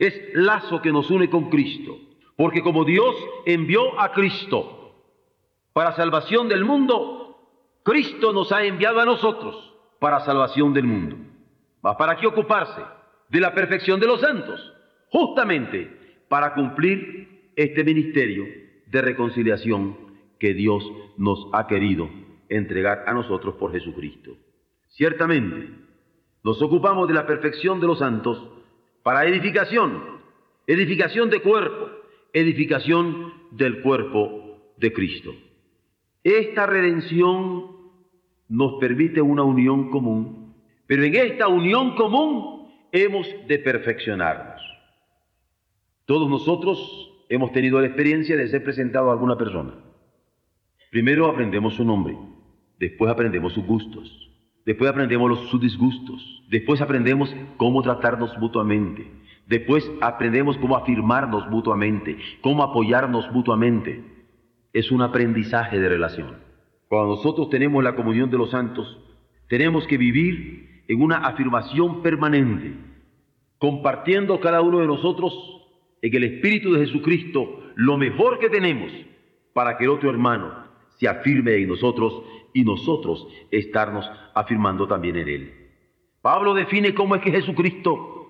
es 0.00 0.18
lazo 0.32 0.80
que 0.80 0.90
nos 0.90 1.10
une 1.10 1.30
con 1.30 1.50
Cristo. 1.50 1.96
Porque 2.34 2.62
como 2.62 2.84
Dios 2.84 3.14
envió 3.44 4.00
a 4.00 4.12
Cristo 4.12 4.94
para 5.74 5.92
salvación 5.92 6.48
del 6.48 6.64
mundo, 6.64 7.38
Cristo 7.84 8.32
nos 8.32 8.50
ha 8.50 8.64
enviado 8.64 8.98
a 8.98 9.04
nosotros 9.04 9.74
para 10.00 10.20
salvación 10.20 10.72
del 10.72 10.84
mundo. 10.84 11.16
¿Para 11.82 12.16
qué 12.16 12.26
ocuparse? 12.26 12.80
De 13.28 13.40
la 13.40 13.54
perfección 13.54 14.00
de 14.00 14.06
los 14.06 14.22
santos. 14.22 14.72
Justamente 15.10 16.24
para 16.28 16.54
cumplir 16.54 17.52
este 17.54 17.84
ministerio 17.84 18.46
de 18.86 19.02
reconciliación 19.02 20.09
que 20.40 20.54
Dios 20.54 20.82
nos 21.16 21.46
ha 21.52 21.68
querido 21.68 22.10
entregar 22.48 23.04
a 23.06 23.12
nosotros 23.12 23.54
por 23.54 23.70
Jesucristo. 23.70 24.36
Ciertamente, 24.88 25.70
nos 26.42 26.60
ocupamos 26.62 27.06
de 27.06 27.14
la 27.14 27.26
perfección 27.26 27.80
de 27.80 27.86
los 27.86 27.98
santos 28.00 28.42
para 29.02 29.26
edificación, 29.26 30.02
edificación 30.66 31.30
de 31.30 31.40
cuerpo, 31.42 31.90
edificación 32.32 33.32
del 33.52 33.82
cuerpo 33.82 34.72
de 34.78 34.92
Cristo. 34.92 35.32
Esta 36.24 36.66
redención 36.66 37.76
nos 38.48 38.80
permite 38.80 39.20
una 39.20 39.42
unión 39.42 39.90
común, 39.90 40.54
pero 40.86 41.04
en 41.04 41.14
esta 41.14 41.48
unión 41.48 41.94
común 41.94 42.68
hemos 42.92 43.26
de 43.46 43.58
perfeccionarnos. 43.58 44.60
Todos 46.06 46.28
nosotros 46.28 47.24
hemos 47.28 47.52
tenido 47.52 47.80
la 47.80 47.86
experiencia 47.86 48.36
de 48.36 48.48
ser 48.48 48.64
presentado 48.64 49.10
a 49.10 49.12
alguna 49.12 49.36
persona. 49.36 49.89
Primero 50.90 51.26
aprendemos 51.28 51.74
su 51.74 51.84
nombre, 51.84 52.16
después 52.78 53.10
aprendemos 53.10 53.52
sus 53.52 53.64
gustos, 53.64 54.30
Después 54.64 54.90
aprendemos 54.90 55.48
sus 55.48 55.60
disgustos. 55.60 56.44
Después 56.48 56.80
aprendemos 56.80 57.34
cómo 57.56 57.82
tratarnos 57.82 58.36
mutuamente. 58.38 59.10
Después 59.46 59.90
aprendemos 60.00 60.56
cómo 60.58 60.76
afirmarnos 60.76 61.48
mutuamente, 61.48 62.18
cómo 62.40 62.62
apoyarnos 62.62 63.30
mutuamente. 63.32 64.04
Es 64.72 64.92
un 64.92 65.02
aprendizaje 65.02 65.80
de 65.80 65.88
relación. 65.88 66.36
Cuando 66.88 67.16
nosotros 67.16 67.50
tenemos 67.50 67.82
la 67.82 67.96
comunión 67.96 68.30
de 68.30 68.38
los 68.38 68.50
santos, 68.50 68.98
tenemos 69.48 69.86
que 69.86 69.96
vivir 69.96 70.84
en 70.86 71.02
una 71.02 71.16
afirmación 71.18 72.02
permanente, 72.02 72.74
compartiendo 73.58 74.38
cada 74.40 74.60
uno 74.60 74.78
de 74.78 74.86
nosotros 74.86 75.34
en 76.02 76.14
el 76.14 76.24
Espíritu 76.24 76.72
de 76.72 76.86
Jesucristo 76.86 77.60
lo 77.74 77.96
mejor 77.96 78.38
que 78.38 78.50
tenemos 78.50 78.92
para 79.52 79.76
que 79.76 79.84
el 79.84 79.90
otro 79.90 80.10
hermano 80.10 80.69
se 81.00 81.08
afirme 81.08 81.54
en 81.56 81.68
nosotros 81.68 82.22
y 82.52 82.62
nosotros 82.62 83.26
estarnos 83.50 84.08
afirmando 84.34 84.86
también 84.86 85.16
en 85.16 85.28
Él. 85.28 85.54
Pablo 86.20 86.52
define 86.52 86.92
cómo 86.94 87.16
es 87.16 87.22
que 87.22 87.30
Jesucristo 87.30 88.28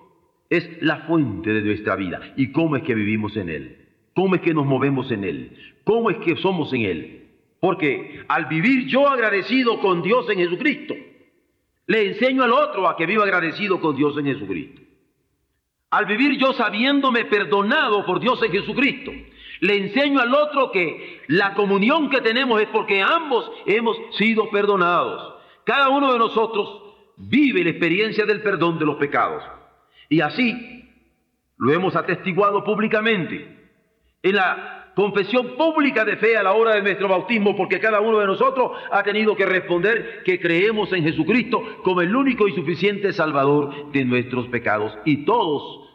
es 0.49 0.81
la 0.81 0.99
fuente 1.01 1.51
de 1.51 1.61
nuestra 1.61 1.97
vida 1.97 2.33
y 2.37 2.53
cómo 2.53 2.77
es 2.77 2.83
que 2.83 2.95
vivimos 2.95 3.35
en 3.35 3.49
Él, 3.49 3.89
cómo 4.15 4.35
es 4.35 4.41
que 4.41 4.53
nos 4.53 4.65
movemos 4.65 5.11
en 5.11 5.25
Él, 5.25 5.57
cómo 5.83 6.09
es 6.09 6.17
que 6.19 6.37
somos 6.37 6.71
en 6.71 6.83
Él. 6.83 7.27
Porque 7.59 8.23
al 8.29 8.45
vivir 8.45 8.87
yo 8.87 9.09
agradecido 9.09 9.81
con 9.81 10.01
Dios 10.01 10.29
en 10.29 10.37
Jesucristo, 10.37 10.95
le 11.87 12.07
enseño 12.07 12.43
al 12.43 12.53
otro 12.53 12.87
a 12.87 12.95
que 12.95 13.05
viva 13.05 13.25
agradecido 13.25 13.81
con 13.81 13.97
Dios 13.97 14.17
en 14.17 14.27
Jesucristo. 14.27 14.81
Al 15.89 16.05
vivir 16.05 16.39
yo 16.39 16.53
sabiéndome 16.53 17.25
perdonado 17.25 18.05
por 18.05 18.21
Dios 18.21 18.41
en 18.43 18.51
Jesucristo, 18.51 19.11
le 19.61 19.77
enseño 19.77 20.19
al 20.19 20.33
otro 20.33 20.71
que 20.71 21.21
la 21.27 21.53
comunión 21.53 22.09
que 22.09 22.19
tenemos 22.21 22.59
es 22.61 22.67
porque 22.69 23.01
ambos 23.01 23.49
hemos 23.67 23.95
sido 24.17 24.49
perdonados. 24.49 25.35
Cada 25.63 25.89
uno 25.89 26.11
de 26.11 26.19
nosotros 26.19 26.81
vive 27.15 27.63
la 27.63 27.69
experiencia 27.69 28.25
del 28.25 28.41
perdón 28.41 28.79
de 28.79 28.85
los 28.85 28.95
pecados. 28.95 29.43
Y 30.09 30.19
así 30.21 30.83
lo 31.57 31.71
hemos 31.71 31.95
atestiguado 31.95 32.63
públicamente 32.63 33.55
en 34.23 34.35
la 34.35 34.91
confesión 34.95 35.55
pública 35.55 36.05
de 36.05 36.17
fe 36.17 36.35
a 36.35 36.43
la 36.43 36.53
hora 36.53 36.73
de 36.73 36.81
nuestro 36.81 37.07
bautismo, 37.07 37.55
porque 37.55 37.79
cada 37.79 38.01
uno 38.01 38.17
de 38.17 38.25
nosotros 38.25 38.71
ha 38.91 39.03
tenido 39.03 39.35
que 39.35 39.45
responder 39.45 40.23
que 40.25 40.39
creemos 40.39 40.91
en 40.91 41.03
Jesucristo 41.03 41.61
como 41.83 42.01
el 42.01 42.15
único 42.15 42.47
y 42.47 42.53
suficiente 42.53 43.13
Salvador 43.13 43.91
de 43.91 44.05
nuestros 44.05 44.47
pecados. 44.47 44.97
Y 45.05 45.23
todos 45.23 45.87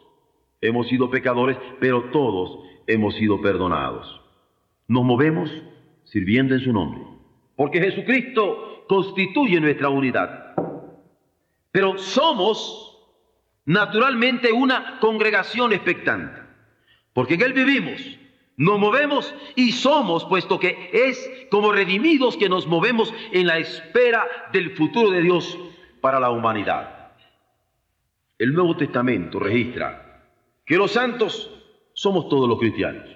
hemos 0.61 0.87
sido 0.87 1.11
pecadores, 1.11 1.57
pero 1.81 2.05
todos 2.13 2.65
hemos 2.87 3.15
sido 3.15 3.41
perdonados. 3.41 4.21
Nos 4.87 5.03
movemos 5.03 5.51
sirviendo 6.05 6.55
en 6.55 6.61
su 6.61 6.73
nombre, 6.73 7.03
porque 7.55 7.79
Jesucristo 7.79 8.85
constituye 8.87 9.59
nuestra 9.59 9.89
unidad. 9.89 10.55
Pero 11.71 11.97
somos 11.97 12.97
naturalmente 13.65 14.51
una 14.51 14.99
congregación 14.99 15.73
expectante, 15.73 16.41
porque 17.13 17.35
en 17.35 17.41
Él 17.41 17.53
vivimos, 17.53 18.01
nos 18.55 18.79
movemos 18.79 19.35
y 19.55 19.73
somos, 19.73 20.25
puesto 20.25 20.57
que 20.57 20.89
es 20.91 21.29
como 21.51 21.71
redimidos 21.71 22.37
que 22.37 22.49
nos 22.49 22.65
movemos 22.65 23.13
en 23.31 23.45
la 23.45 23.59
espera 23.59 24.25
del 24.51 24.71
futuro 24.71 25.11
de 25.11 25.21
Dios 25.21 25.59
para 26.01 26.19
la 26.19 26.31
humanidad. 26.31 27.11
El 28.39 28.53
Nuevo 28.53 28.75
Testamento 28.77 29.39
registra 29.39 30.23
que 30.65 30.77
los 30.77 30.91
santos 30.91 31.56
somos 31.97 32.29
todos 32.29 32.47
los 32.47 32.59
cristianos. 32.59 33.09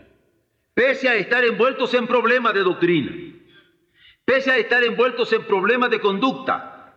Pese 0.73 1.07
a 1.07 1.15
estar 1.15 1.45
envueltos 1.45 1.93
en 1.93 2.07
problemas 2.07 2.51
de 2.55 2.61
doctrina, 2.61 3.11
pese 4.25 4.49
a 4.49 4.57
estar 4.57 4.83
envueltos 4.83 5.31
en 5.33 5.43
problemas 5.45 5.91
de 5.91 5.99
conducta, 5.99 6.95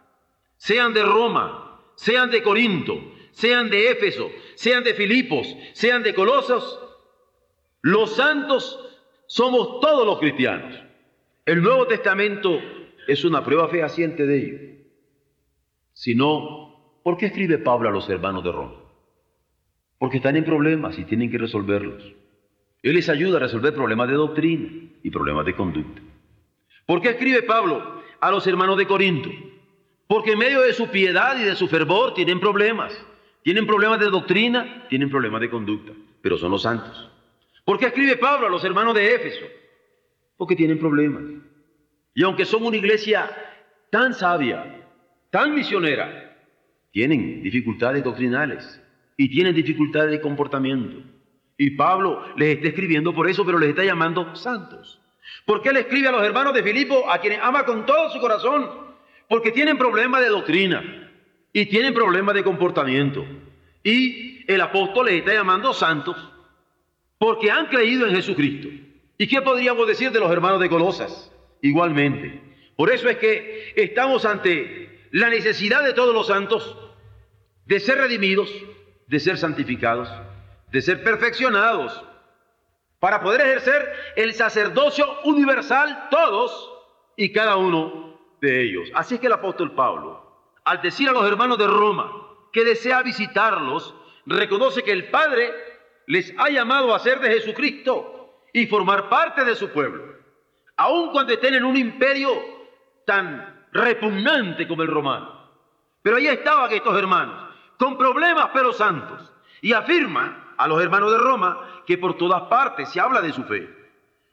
sean 0.57 0.95
de 0.95 1.03
Roma, 1.03 1.83
sean 1.95 2.31
de 2.31 2.43
Corinto, 2.43 2.99
sean 3.33 3.69
de 3.69 3.91
Éfeso, 3.91 4.31
sean 4.55 4.83
de 4.83 4.95
Filipos, 4.95 5.47
sean 5.75 6.03
de 6.03 6.15
Colosos, 6.15 6.81
los 7.83 8.17
santos 8.17 8.81
somos 9.27 9.81
todos 9.81 10.07
los 10.07 10.19
cristianos. 10.21 10.75
El 11.45 11.63
Nuevo 11.63 11.87
Testamento 11.87 12.59
es 13.07 13.27
una 13.27 13.45
prueba 13.45 13.69
fehaciente 13.69 14.25
de 14.25 14.39
ello. 14.39 14.59
Si 15.93 16.15
no, 16.15 17.01
¿por 17.03 17.19
qué 17.19 17.27
escribe 17.27 17.59
Pablo 17.59 17.91
a 17.91 17.93
los 17.93 18.09
hermanos 18.09 18.43
de 18.43 18.53
Roma? 18.53 18.84
Porque 20.05 20.19
están 20.19 20.37
en 20.37 20.45
problemas 20.45 20.99
y 20.99 21.05
tienen 21.05 21.31
que 21.31 21.39
resolverlos. 21.39 22.03
Él 22.83 22.95
les 22.95 23.09
ayuda 23.09 23.39
a 23.39 23.41
resolver 23.41 23.73
problemas 23.73 24.07
de 24.07 24.17
doctrina 24.17 24.69
y 25.03 25.09
problemas 25.09 25.47
de 25.47 25.57
conducta. 25.57 26.03
¿Por 26.85 27.01
qué 27.01 27.09
escribe 27.09 27.43
Pablo 27.45 28.03
a 28.21 28.31
los 28.31 28.47
hermanos 28.47 28.77
de 28.77 28.87
Corinto? 28.87 29.31
Porque 30.07 30.33
en 30.33 30.41
medio 30.41 30.61
de 30.61 30.75
su 30.75 30.89
piedad 30.89 31.41
y 31.41 31.45
de 31.45 31.57
su 31.57 31.69
fervor 31.69 32.13
tienen 32.13 32.39
problemas. 32.39 32.93
Tienen 33.43 33.67
problemas 33.67 33.99
de 33.99 34.11
doctrina, 34.11 34.85
tienen 34.91 35.09
problemas 35.09 35.41
de 35.41 35.49
conducta, 35.49 35.93
pero 36.21 36.37
son 36.37 36.51
los 36.51 36.61
santos. 36.61 37.11
¿Por 37.65 37.79
qué 37.79 37.87
escribe 37.87 38.17
Pablo 38.17 38.49
a 38.49 38.51
los 38.51 38.63
hermanos 38.63 38.95
de 38.95 39.15
Éfeso? 39.15 39.47
Porque 40.37 40.55
tienen 40.55 40.79
problemas. 40.79 41.23
Y 42.13 42.23
aunque 42.25 42.45
son 42.45 42.67
una 42.67 42.77
iglesia 42.77 43.35
tan 43.89 44.13
sabia, 44.13 44.87
tan 45.31 45.55
misionera, 45.55 46.37
tienen 46.93 47.43
dificultades 47.43 48.05
doctrinales 48.05 48.84
y 49.17 49.29
tienen 49.29 49.55
dificultades 49.55 50.11
de 50.11 50.21
comportamiento. 50.21 50.97
Y 51.57 51.71
Pablo 51.71 52.25
les 52.37 52.57
está 52.57 52.69
escribiendo 52.69 53.15
por 53.15 53.29
eso, 53.29 53.45
pero 53.45 53.59
les 53.59 53.71
está 53.71 53.85
llamando 53.85 54.35
santos. 54.35 55.01
¿Por 55.45 55.63
qué 55.63 55.73
le 55.73 55.81
escribe 55.81 56.09
a 56.09 56.13
los 56.13 56.23
hermanos 56.23 56.55
de 56.55 56.63
Filipo, 56.63 57.11
a 57.11 57.19
quienes 57.19 57.41
ama 57.43 57.65
con 57.65 57.87
todo 57.87 58.11
su 58.11 58.21
corazón? 58.21 58.69
Porque 59.29 59.53
tienen 59.53 59.79
problemas 59.79 60.21
de 60.21 60.29
doctrina 60.29 61.11
y 61.53 61.67
tienen 61.67 61.95
problemas 61.95 62.35
de 62.35 62.45
comportamiento. 62.45 63.25
Y 63.83 64.51
el 64.53 64.61
apóstol 64.61 65.07
les 65.07 65.17
está 65.17 65.33
llamando 65.33 65.73
santos 65.73 66.17
porque 67.19 67.51
han 67.51 67.67
creído 67.67 68.07
en 68.07 68.15
Jesucristo. 68.15 68.69
¿Y 69.17 69.27
qué 69.27 69.41
podríamos 69.43 69.87
decir 69.87 70.11
de 70.11 70.21
los 70.21 70.31
hermanos 70.31 70.61
de 70.61 70.69
Colosas? 70.69 71.33
Igualmente. 71.63 72.41
Por 72.77 72.91
eso 72.91 73.09
es 73.09 73.17
que 73.19 73.73
estamos 73.77 74.25
ante 74.25 75.09
la 75.13 75.31
necesidad 75.31 75.85
de 75.85 75.93
todos 75.93 76.13
los 76.13 76.27
santos 76.27 76.77
de 77.67 77.81
ser 77.81 77.99
redimidos, 77.99 78.51
de 79.07 79.21
ser 79.21 79.39
santificados, 79.39 80.09
de 80.71 80.83
ser 80.83 81.03
perfeccionados, 81.03 82.05
para 82.99 83.21
poder 83.21 83.43
ejercer 83.43 83.93
el 84.17 84.33
sacerdocio 84.33 85.07
universal 85.25 86.09
todos 86.11 86.73
y 87.17 87.33
cada 87.33 87.57
uno 87.57 88.19
de 88.41 88.63
ellos. 88.63 88.89
Así 88.95 89.17
es 89.17 89.21
que 89.21 89.27
el 89.27 89.35
apóstol 89.35 89.75
Pablo, 89.75 90.25
al 90.65 90.81
decir 90.81 91.09
a 91.09 91.13
los 91.13 91.27
hermanos 91.27 91.59
de 91.59 91.67
Roma 91.67 92.11
que 92.53 92.65
desea 92.65 93.03
visitarlos, 93.03 93.95
reconoce 94.27 94.83
que 94.83 94.93
el 94.93 95.11
Padre 95.11 95.53
les 96.07 96.35
ha 96.39 96.49
llamado 96.49 96.95
a 96.95 96.99
ser 96.99 97.21
de 97.21 97.31
Jesucristo 97.31 98.41
y 98.53 98.67
formar 98.67 99.09
parte 99.09 99.45
de 99.45 99.55
su 99.55 99.71
pueblo, 99.71 100.15
aun 100.77 101.11
cuando 101.11 101.33
estén 101.33 101.55
en 101.55 101.65
un 101.65 101.77
imperio 101.77 102.31
tan 103.05 103.67
repugnante 103.73 104.67
como 104.67 104.83
el 104.83 104.89
romano. 104.89 105.51
Pero 106.03 106.17
ahí 106.17 106.27
estaban 106.29 106.73
estos 106.73 106.97
hermanos, 106.97 107.44
con 107.79 107.99
problemas 107.99 108.51
pero 108.53 108.73
santos, 108.73 109.33
y 109.61 109.73
afirma 109.73 110.55
a 110.57 110.69
los 110.69 110.83
hermanos 110.83 111.13
de 111.13 111.19
Roma 111.19 111.83
que 111.87 111.99
por 111.99 112.17
todas 112.17 112.43
partes 112.43 112.89
se 112.91 113.01
habla 113.01 113.21
de 113.21 113.33
su 113.33 113.45
fe. 113.45 113.69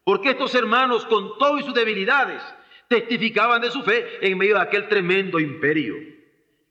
Porque 0.03 0.31
estos 0.31 0.53
hermanos, 0.55 1.05
con 1.05 1.37
todas 1.37 1.63
sus 1.63 1.73
debilidades, 1.73 2.41
testificaban 2.87 3.61
de 3.61 3.71
su 3.71 3.81
fe 3.83 4.25
en 4.27 4.37
medio 4.37 4.55
de 4.55 4.61
aquel 4.61 4.87
tremendo 4.87 5.39
imperio 5.39 5.95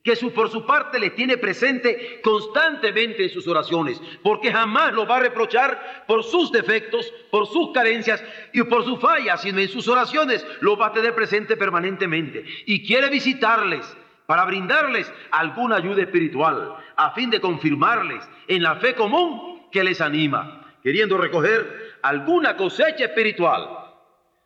que 0.02 0.16
por 0.30 0.50
su 0.50 0.64
parte 0.64 0.98
les 0.98 1.14
tiene 1.14 1.36
presente 1.36 2.20
constantemente 2.22 3.24
en 3.24 3.30
sus 3.30 3.46
oraciones, 3.46 4.00
porque 4.22 4.50
jamás 4.50 4.94
lo 4.94 5.06
va 5.06 5.16
a 5.16 5.20
reprochar 5.20 6.04
por 6.06 6.25
sus 6.25 6.50
defectos, 6.50 7.12
por 7.30 7.47
sus 7.47 7.73
carencias 7.73 8.23
y 8.52 8.62
por 8.62 8.84
sus 8.84 8.99
fallas, 8.99 9.42
sino 9.42 9.60
en 9.60 9.68
sus 9.68 9.88
oraciones 9.88 10.47
lo 10.60 10.76
va 10.76 10.86
a 10.86 10.92
tener 10.92 11.14
presente 11.14 11.56
permanentemente. 11.56 12.45
Y 12.66 12.86
quiere 12.86 13.10
visitarles 13.10 13.97
para 14.30 14.45
brindarles 14.45 15.12
alguna 15.32 15.78
ayuda 15.78 16.02
espiritual, 16.02 16.76
a 16.95 17.10
fin 17.10 17.30
de 17.30 17.40
confirmarles 17.40 18.23
en 18.47 18.62
la 18.62 18.76
fe 18.76 18.95
común 18.95 19.66
que 19.73 19.82
les 19.82 20.00
anima, 20.00 20.73
queriendo 20.84 21.19
recoger 21.19 21.99
alguna 22.00 22.56
cosecha 22.56 23.06
espiritual, 23.06 23.69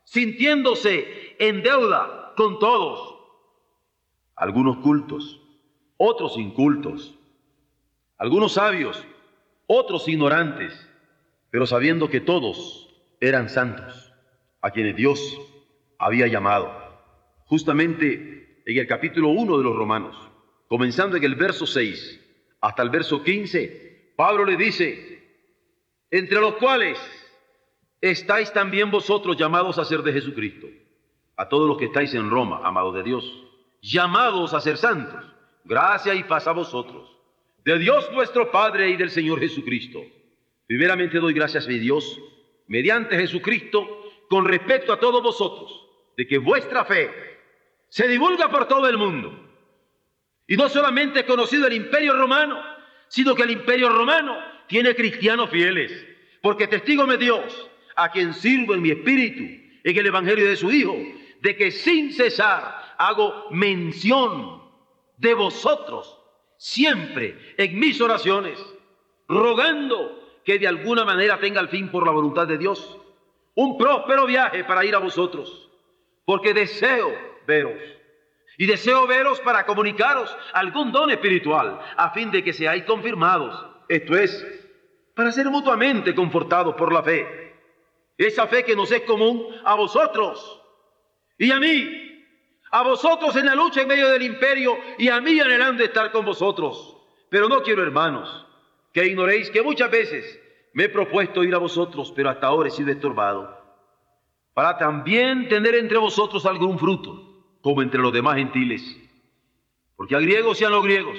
sintiéndose 0.05 1.37
en 1.39 1.63
deuda 1.63 2.33
con 2.35 2.59
todos. 2.59 3.15
Algunos 4.37 4.79
cultos 4.79 5.39
otros 5.99 6.39
incultos, 6.39 7.15
algunos 8.17 8.55
sabios, 8.55 9.05
otros 9.67 10.09
ignorantes, 10.09 10.89
pero 11.51 11.67
sabiendo 11.67 12.09
que 12.09 12.23
todos 12.23 12.89
eran 13.21 13.51
santos, 13.51 14.15
a 14.63 14.71
quienes 14.71 14.97
Dios 14.97 15.21
había 15.99 16.27
llamado. 16.27 16.73
Justamente 17.45 18.44
en 18.65 18.79
el 18.79 18.87
capítulo 18.87 19.29
1 19.29 19.59
de 19.59 19.65
los 19.65 19.77
Romanos, 19.77 20.17
comenzando 20.69 21.17
en 21.17 21.25
el 21.25 21.35
verso 21.35 21.67
6 21.67 22.21
hasta 22.61 22.83
el 22.83 22.91
verso 22.91 23.23
15, 23.23 24.13
Pablo 24.17 24.45
le 24.45 24.57
dice, 24.57 25.23
entre 26.11 26.41
los 26.41 26.55
cuales 26.55 26.99
estáis 28.01 28.53
también 28.53 28.91
vosotros 28.91 29.37
llamados 29.37 29.79
a 29.79 29.85
ser 29.85 30.03
de 30.03 30.13
Jesucristo, 30.13 30.67
a 31.37 31.49
todos 31.49 31.69
los 31.69 31.77
que 31.77 31.87
estáis 31.87 32.15
en 32.15 32.31
Roma, 32.31 32.61
amados 32.65 32.95
de 32.95 33.03
Dios, 33.03 33.45
llamados 33.83 34.55
a 34.55 34.61
ser 34.61 34.77
santos 34.77 35.35
gracia 35.65 36.15
y 36.15 36.25
paz 36.25 36.47
a 36.47 36.53
vosotros, 36.53 37.11
de 37.65 37.79
Dios 37.79 38.11
nuestro 38.13 38.51
Padre 38.51 38.91
y 38.91 38.97
del 38.97 39.11
Señor 39.11 39.41
Jesucristo. 39.41 40.05
Primeramente 40.67 41.19
doy 41.19 41.33
gracias 41.33 41.67
a 41.67 41.71
Dios, 41.71 42.21
mediante 42.67 43.17
Jesucristo, 43.17 43.87
con 44.29 44.45
respecto 44.45 44.93
a 44.93 45.01
todos 45.01 45.23
vosotros, 45.23 45.89
de 46.17 46.27
que 46.27 46.39
vuestra 46.39 46.85
fe 46.85 47.34
se 47.95 48.09
divulga 48.09 48.51
por 48.51 48.67
todo 48.67 48.89
el 48.89 48.99
mundo. 48.99 49.33
Y 50.49 50.57
no 50.57 50.69
solamente 50.69 51.21
he 51.21 51.25
conocido 51.25 51.69
el 51.69 51.75
imperio 51.75 52.15
romano, 52.15 52.61
sino 53.07 53.37
que 53.37 53.45
el 53.45 53.53
imperio 53.53 53.89
romano 53.89 54.37
tiene 54.67 54.97
cristianos 54.97 55.49
fieles, 55.49 56.05
porque 56.43 56.67
testigo 56.67 57.07
me 57.07 57.17
Dios, 57.19 57.71
a 57.95 58.11
quien 58.11 58.35
sirvo 58.35 58.75
en 58.75 58.83
mi 58.83 58.91
espíritu, 58.91 59.45
en 59.85 59.97
el 59.97 60.07
Evangelio 60.07 60.49
de 60.49 60.57
su 60.57 60.73
Hijo, 60.73 60.97
de 61.41 61.55
que 61.55 61.71
sin 61.71 62.13
cesar 62.13 62.97
hago 62.99 63.47
mención 63.53 64.61
de 65.17 65.35
vosotros 65.35 66.19
siempre 66.57 67.55
en 67.57 67.79
mis 67.79 68.01
oraciones, 68.01 68.59
rogando 69.29 70.41
que 70.45 70.59
de 70.59 70.67
alguna 70.67 71.05
manera 71.05 71.39
tenga 71.39 71.61
el 71.61 71.69
fin 71.69 71.89
por 71.93 72.05
la 72.05 72.11
voluntad 72.11 72.49
de 72.49 72.59
Dios, 72.59 72.99
un 73.55 73.79
próspero 73.79 74.27
viaje 74.27 74.65
para 74.65 74.85
ir 74.85 74.97
a 74.97 74.99
vosotros, 74.99 75.71
porque 76.25 76.53
deseo 76.53 77.34
veros. 77.47 77.81
Y 78.57 78.67
deseo 78.67 79.07
veros 79.07 79.41
para 79.41 79.67
comunicaros 79.67 80.35
algún 80.53 80.93
don 80.93 81.11
espiritual, 81.11 81.81
a 81.97 82.11
fin 82.11 82.31
de 82.31 82.45
que 82.45 82.53
seáis 82.53 82.85
confirmados, 82.85 83.67
esto 83.89 84.17
es, 84.17 84.47
para 85.15 85.33
ser 85.33 85.47
mutuamente 85.47 86.15
confortados 86.15 86.75
por 86.75 86.93
la 86.93 87.03
fe, 87.03 87.55
esa 88.17 88.47
fe 88.47 88.65
que 88.65 88.77
nos 88.77 88.91
es 88.93 89.03
común 89.03 89.47
a 89.65 89.75
vosotros 89.75 90.61
y 91.37 91.51
a 91.51 91.59
mí, 91.59 92.01
a 92.71 92.83
vosotros 92.83 93.35
en 93.37 93.47
la 93.47 93.55
lucha 93.55 93.83
en 93.83 93.89
medio 93.89 94.09
del 94.09 94.23
imperio 94.23 94.77
y 94.99 95.09
a 95.09 95.21
mí 95.21 95.41
anhelando 95.41 95.83
estar 95.83 96.13
con 96.13 96.25
vosotros. 96.25 96.97
Pero 97.29 97.49
no 97.49 97.63
quiero, 97.63 97.83
hermanos, 97.83 98.47
que 98.93 99.07
ignoréis 99.07 99.51
que 99.51 99.63
muchas 99.63 99.91
veces 99.91 100.41
me 100.73 100.85
he 100.85 100.89
propuesto 100.89 101.43
ir 101.43 101.55
a 101.55 101.59
vosotros, 101.59 102.13
pero 102.15 102.31
hasta 102.31 102.47
ahora 102.47 102.69
he 102.69 102.73
sido 102.73 102.91
estorbado, 102.91 103.61
para 104.55 104.77
también 104.77 105.49
tener 105.49 105.75
entre 105.75 105.99
vosotros 105.99 106.47
algún 106.47 106.79
fruto, 106.79 107.34
como 107.65 107.81
entre 107.81 107.99
los 107.99 108.13
demás 108.13 108.37
gentiles. 108.37 108.95
Porque 109.97 110.15
a 110.15 110.21
griegos 110.21 110.61
y 110.61 110.67
a 110.67 110.69
no 110.69 110.83
griegos, 110.83 111.17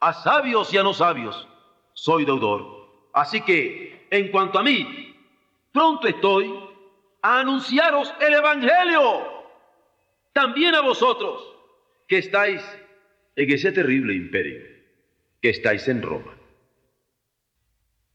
a 0.00 0.12
sabios 0.12 0.74
y 0.74 0.78
a 0.78 0.82
no 0.82 0.92
sabios, 0.92 1.46
soy 1.92 2.24
deudor. 2.24 2.88
Así 3.12 3.40
que, 3.42 4.08
en 4.10 4.32
cuanto 4.32 4.58
a 4.58 4.64
mí, 4.64 5.14
pronto 5.70 6.08
estoy 6.08 6.52
a 7.22 7.38
anunciaros 7.38 8.12
el 8.20 8.34
Evangelio 8.34 9.28
también 10.32 10.74
a 10.74 10.80
vosotros 10.80 11.40
que 12.08 12.18
estáis 12.18 12.60
en 13.36 13.52
ese 13.52 13.70
terrible 13.70 14.12
imperio, 14.12 14.60
que 15.40 15.50
estáis 15.50 15.86
en 15.86 16.02
Roma. 16.02 16.34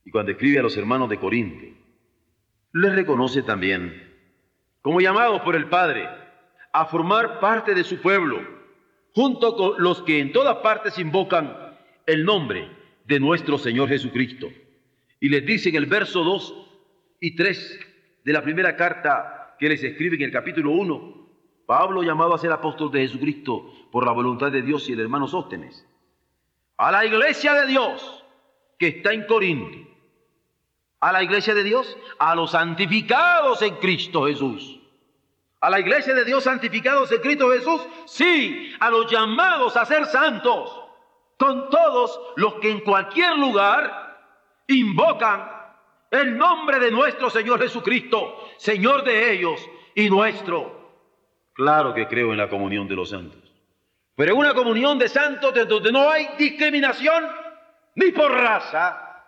Y 0.03 0.11
cuando 0.11 0.33
escribe 0.33 0.59
a 0.59 0.63
los 0.63 0.75
hermanos 0.75 1.07
de 1.07 1.17
Corinto, 1.17 1.73
les 2.73 2.93
reconoce 2.93 3.43
también 3.43 4.13
como 4.81 4.99
llamados 4.99 5.39
por 5.43 5.55
el 5.55 5.69
Padre 5.69 6.18
a 6.71 6.85
formar 6.85 7.39
parte 7.39 7.73
de 7.73 7.83
su 7.83 8.01
pueblo, 8.01 8.41
junto 9.13 9.55
con 9.55 9.81
los 9.81 10.01
que 10.03 10.19
en 10.19 10.31
todas 10.31 10.57
partes 10.57 10.97
invocan 10.99 11.77
el 12.05 12.25
nombre 12.25 12.69
de 13.05 13.19
nuestro 13.19 13.57
Señor 13.57 13.89
Jesucristo. 13.89 14.47
Y 15.19 15.29
les 15.29 15.45
dice 15.45 15.69
en 15.69 15.75
el 15.75 15.85
verso 15.87 16.23
2 16.23 16.67
y 17.19 17.35
3 17.35 17.79
de 18.23 18.33
la 18.33 18.41
primera 18.41 18.75
carta 18.75 19.55
que 19.59 19.69
les 19.69 19.83
escribe 19.83 20.15
en 20.15 20.23
el 20.23 20.31
capítulo 20.31 20.71
1, 20.71 21.19
Pablo 21.65 22.01
llamado 22.01 22.33
a 22.33 22.37
ser 22.37 22.51
apóstol 22.51 22.91
de 22.91 23.01
Jesucristo 23.01 23.71
por 23.91 24.05
la 24.05 24.11
voluntad 24.11 24.51
de 24.51 24.61
Dios 24.61 24.89
y 24.89 24.93
el 24.93 25.01
hermano 25.01 25.27
Sóstenes. 25.27 25.85
A 26.77 26.91
la 26.91 27.05
iglesia 27.05 27.53
de 27.53 27.67
Dios 27.67 28.23
que 28.77 28.87
está 28.87 29.13
en 29.13 29.25
Corinto, 29.25 29.77
a 31.01 31.11
la 31.11 31.21
iglesia 31.21 31.53
de 31.53 31.63
Dios, 31.63 31.97
a 32.17 32.35
los 32.35 32.51
santificados 32.51 33.61
en 33.61 33.75
Cristo 33.75 34.25
Jesús. 34.25 34.78
A 35.61 35.69
la 35.69 35.79
iglesia 35.79 36.13
de 36.13 36.23
Dios 36.23 36.43
santificados 36.43 37.11
en 37.11 37.19
Cristo 37.19 37.51
Jesús, 37.51 37.81
sí, 38.05 38.73
a 38.79 38.89
los 38.89 39.11
llamados 39.11 39.75
a 39.75 39.85
ser 39.85 40.05
santos, 40.05 40.81
con 41.37 41.69
todos 41.69 42.19
los 42.37 42.55
que 42.55 42.71
en 42.71 42.81
cualquier 42.81 43.37
lugar 43.37 44.17
invocan 44.67 45.49
el 46.11 46.37
nombre 46.37 46.79
de 46.79 46.91
nuestro 46.91 47.29
Señor 47.29 47.61
Jesucristo, 47.61 48.49
Señor 48.57 49.03
de 49.03 49.33
ellos 49.33 49.59
y 49.95 50.09
nuestro. 50.09 50.79
Claro 51.53 51.93
que 51.93 52.07
creo 52.07 52.31
en 52.31 52.37
la 52.37 52.49
comunión 52.49 52.87
de 52.87 52.95
los 52.95 53.09
santos, 53.09 53.51
pero 54.15 54.33
en 54.33 54.39
una 54.39 54.53
comunión 54.53 54.97
de 54.97 55.09
santos 55.09 55.53
donde 55.67 55.91
no 55.91 56.09
hay 56.09 56.29
discriminación 56.37 57.29
ni 57.95 58.11
por 58.11 58.31
raza, 58.31 59.23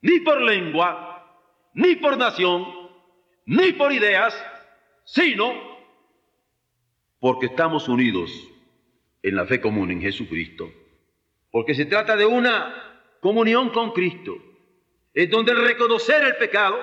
ni 0.00 0.20
por 0.20 0.40
lengua, 0.40 1.24
ni 1.74 1.96
por 1.96 2.16
nación, 2.18 2.66
ni 3.46 3.72
por 3.72 3.92
ideas, 3.92 4.34
sino 5.04 5.52
porque 7.18 7.46
estamos 7.46 7.88
unidos 7.88 8.30
en 9.22 9.36
la 9.36 9.46
fe 9.46 9.60
común 9.60 9.90
en 9.90 10.00
Jesucristo. 10.00 10.70
Porque 11.50 11.74
se 11.74 11.86
trata 11.86 12.16
de 12.16 12.26
una 12.26 12.74
comunión 13.20 13.70
con 13.70 13.92
Cristo, 13.92 14.36
en 15.14 15.30
donde 15.30 15.52
el 15.52 15.64
reconocer 15.64 16.24
el 16.24 16.36
pecado 16.36 16.78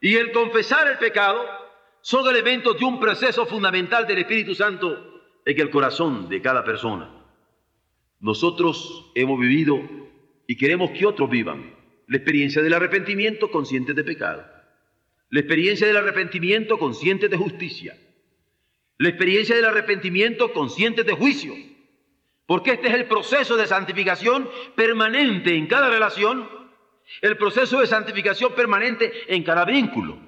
y 0.00 0.14
el 0.14 0.32
confesar 0.32 0.86
el 0.88 0.98
pecado 0.98 1.42
son 2.00 2.28
elementos 2.28 2.78
de 2.78 2.84
un 2.84 3.00
proceso 3.00 3.46
fundamental 3.46 4.06
del 4.06 4.18
Espíritu 4.18 4.54
Santo 4.54 5.22
en 5.44 5.60
el 5.60 5.70
corazón 5.70 6.28
de 6.28 6.40
cada 6.42 6.62
persona. 6.62 7.10
Nosotros 8.20 9.10
hemos 9.14 9.40
vivido 9.40 9.80
y 10.46 10.56
queremos 10.56 10.90
que 10.90 11.06
otros 11.06 11.28
vivan 11.28 11.74
la 12.06 12.16
experiencia 12.16 12.62
del 12.62 12.74
arrepentimiento 12.74 13.50
consciente 13.50 13.94
de 13.94 14.04
pecado, 14.04 14.44
la 15.30 15.40
experiencia 15.40 15.86
del 15.86 15.96
arrepentimiento 15.96 16.78
consciente 16.78 17.28
de 17.28 17.36
justicia, 17.36 17.96
la 18.98 19.08
experiencia 19.08 19.56
del 19.56 19.64
arrepentimiento 19.64 20.52
consciente 20.52 21.02
de 21.02 21.12
juicio, 21.12 21.54
porque 22.46 22.72
este 22.72 22.88
es 22.88 22.94
el 22.94 23.06
proceso 23.06 23.56
de 23.56 23.66
santificación 23.66 24.48
permanente 24.76 25.56
en 25.56 25.66
cada 25.66 25.88
relación, 25.88 26.48
el 27.22 27.36
proceso 27.36 27.80
de 27.80 27.86
santificación 27.86 28.54
permanente 28.54 29.12
en 29.28 29.42
cada 29.42 29.64
vínculo 29.64 30.18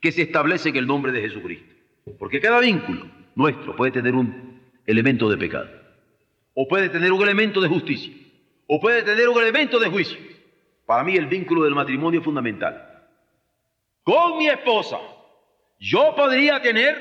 que 0.00 0.12
se 0.12 0.22
establece 0.22 0.68
en 0.68 0.76
el 0.76 0.86
nombre 0.86 1.12
de 1.12 1.22
Jesucristo. 1.22 1.74
Porque 2.18 2.40
cada 2.40 2.60
vínculo 2.60 3.10
nuestro 3.34 3.74
puede 3.74 3.92
tener 3.92 4.14
un 4.14 4.60
elemento 4.86 5.28
de 5.28 5.36
pecado, 5.36 5.68
o 6.54 6.68
puede 6.68 6.88
tener 6.88 7.12
un 7.12 7.22
elemento 7.22 7.60
de 7.60 7.68
justicia, 7.68 8.14
o 8.66 8.80
puede 8.80 9.02
tener 9.02 9.28
un 9.28 9.40
elemento 9.40 9.78
de 9.78 9.88
juicio. 9.88 10.18
Para 10.84 11.02
mí 11.02 11.16
el 11.16 11.26
vínculo 11.26 11.64
del 11.64 11.74
matrimonio 11.74 12.20
es 12.20 12.24
fundamental. 12.24 12.95
Con 14.06 14.38
mi 14.38 14.46
esposa, 14.46 15.00
yo 15.80 16.14
podría 16.14 16.62
tener 16.62 16.96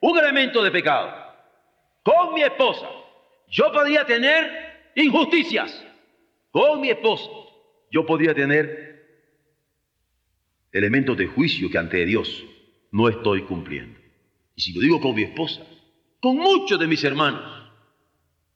un 0.00 0.18
elemento 0.18 0.60
de 0.60 0.72
pecado. 0.72 1.14
Con 2.02 2.34
mi 2.34 2.42
esposa, 2.42 2.90
yo 3.46 3.70
podría 3.70 4.04
tener 4.04 4.90
injusticias. 4.96 5.86
Con 6.50 6.80
mi 6.80 6.90
esposa, 6.90 7.30
yo 7.92 8.04
podría 8.04 8.34
tener 8.34 9.06
elementos 10.72 11.16
de 11.16 11.28
juicio 11.28 11.70
que 11.70 11.78
ante 11.78 12.04
Dios 12.04 12.44
no 12.90 13.08
estoy 13.08 13.42
cumpliendo. 13.42 14.00
Y 14.56 14.62
si 14.62 14.72
lo 14.72 14.80
digo 14.80 15.00
con 15.00 15.14
mi 15.14 15.22
esposa, 15.22 15.62
con 16.20 16.38
muchos 16.38 16.76
de 16.76 16.88
mis 16.88 17.04
hermanos, 17.04 17.70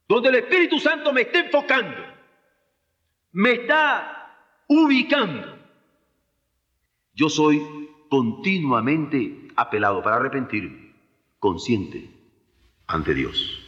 donde 0.08 0.30
el 0.30 0.34
Espíritu 0.34 0.80
Santo 0.80 1.12
me 1.12 1.20
está 1.20 1.38
enfocando, 1.38 2.04
me 3.30 3.52
está 3.52 4.64
ubicando. 4.66 5.55
Yo 7.16 7.30
soy 7.30 7.88
continuamente 8.10 9.48
apelado 9.56 10.02
para 10.02 10.16
arrepentirme, 10.16 10.94
consciente 11.38 12.10
ante 12.86 13.14
Dios. 13.14 13.58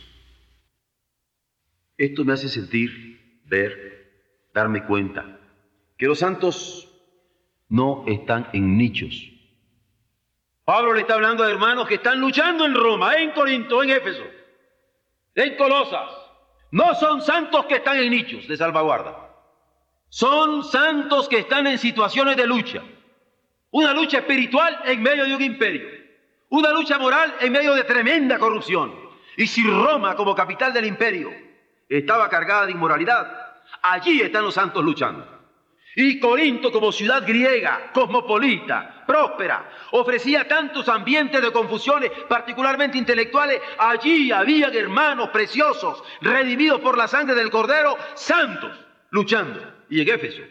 Esto 1.96 2.26
me 2.26 2.34
hace 2.34 2.50
sentir, 2.50 3.40
ver, 3.46 4.52
darme 4.52 4.84
cuenta 4.84 5.40
que 5.96 6.06
los 6.06 6.18
santos 6.18 6.94
no 7.70 8.04
están 8.06 8.50
en 8.52 8.76
nichos. 8.76 9.32
Pablo 10.66 10.92
le 10.92 11.00
está 11.00 11.14
hablando 11.14 11.42
a 11.42 11.50
hermanos 11.50 11.88
que 11.88 11.94
están 11.94 12.20
luchando 12.20 12.66
en 12.66 12.74
Roma, 12.74 13.16
en 13.16 13.30
Corinto, 13.30 13.82
en 13.82 13.90
Éfeso, 13.90 14.24
en 15.34 15.56
Colosas. 15.56 16.10
No 16.70 16.94
son 16.96 17.22
santos 17.22 17.64
que 17.64 17.76
están 17.76 17.96
en 17.96 18.10
nichos 18.10 18.46
de 18.46 18.58
salvaguarda. 18.58 19.16
Son 20.10 20.62
santos 20.64 21.30
que 21.30 21.38
están 21.38 21.66
en 21.66 21.78
situaciones 21.78 22.36
de 22.36 22.46
lucha. 22.46 22.82
Una 23.70 23.92
lucha 23.92 24.18
espiritual 24.18 24.80
en 24.84 25.02
medio 25.02 25.24
de 25.24 25.34
un 25.34 25.42
imperio. 25.42 25.88
Una 26.50 26.72
lucha 26.72 26.98
moral 26.98 27.34
en 27.40 27.52
medio 27.52 27.74
de 27.74 27.84
tremenda 27.84 28.38
corrupción. 28.38 28.94
Y 29.36 29.46
si 29.46 29.62
Roma, 29.62 30.16
como 30.16 30.34
capital 30.34 30.72
del 30.72 30.86
imperio, 30.86 31.30
estaba 31.88 32.28
cargada 32.28 32.66
de 32.66 32.72
inmoralidad, 32.72 33.30
allí 33.82 34.20
están 34.20 34.44
los 34.44 34.54
santos 34.54 34.84
luchando. 34.84 35.38
Y 35.94 36.20
Corinto, 36.20 36.70
como 36.70 36.92
ciudad 36.92 37.24
griega, 37.26 37.90
cosmopolita, 37.92 39.04
próspera, 39.06 39.68
ofrecía 39.92 40.46
tantos 40.46 40.88
ambientes 40.88 41.42
de 41.42 41.50
confusiones, 41.50 42.10
particularmente 42.28 42.96
intelectuales. 42.96 43.60
Allí 43.78 44.30
había 44.30 44.68
hermanos 44.68 45.30
preciosos, 45.30 46.02
redimidos 46.20 46.80
por 46.80 46.96
la 46.96 47.08
sangre 47.08 47.34
del 47.34 47.50
Cordero, 47.50 47.96
santos, 48.14 48.78
luchando 49.10 49.60
y 49.90 50.00
en 50.00 50.08
Éfeso, 50.08 50.42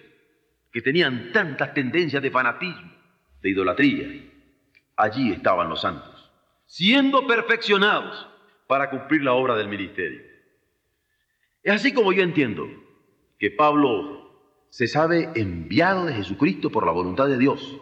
que 0.71 0.81
tenían 0.81 1.31
tantas 1.31 1.73
tendencias 1.73 2.21
de 2.21 2.31
fanatismo, 2.31 2.91
de 3.41 3.49
idolatría. 3.49 4.23
Allí 4.95 5.31
estaban 5.31 5.69
los 5.69 5.81
santos, 5.81 6.31
siendo 6.65 7.27
perfeccionados 7.27 8.27
para 8.67 8.89
cumplir 8.89 9.23
la 9.23 9.33
obra 9.33 9.55
del 9.55 9.67
ministerio. 9.67 10.21
Es 11.63 11.73
así 11.73 11.93
como 11.93 12.13
yo 12.13 12.23
entiendo 12.23 12.67
que 13.39 13.51
Pablo 13.51 14.17
se 14.69 14.87
sabe 14.87 15.29
enviado 15.35 16.05
de 16.05 16.13
Jesucristo 16.13 16.69
por 16.69 16.85
la 16.85 16.91
voluntad 16.91 17.27
de 17.27 17.37
Dios 17.37 17.79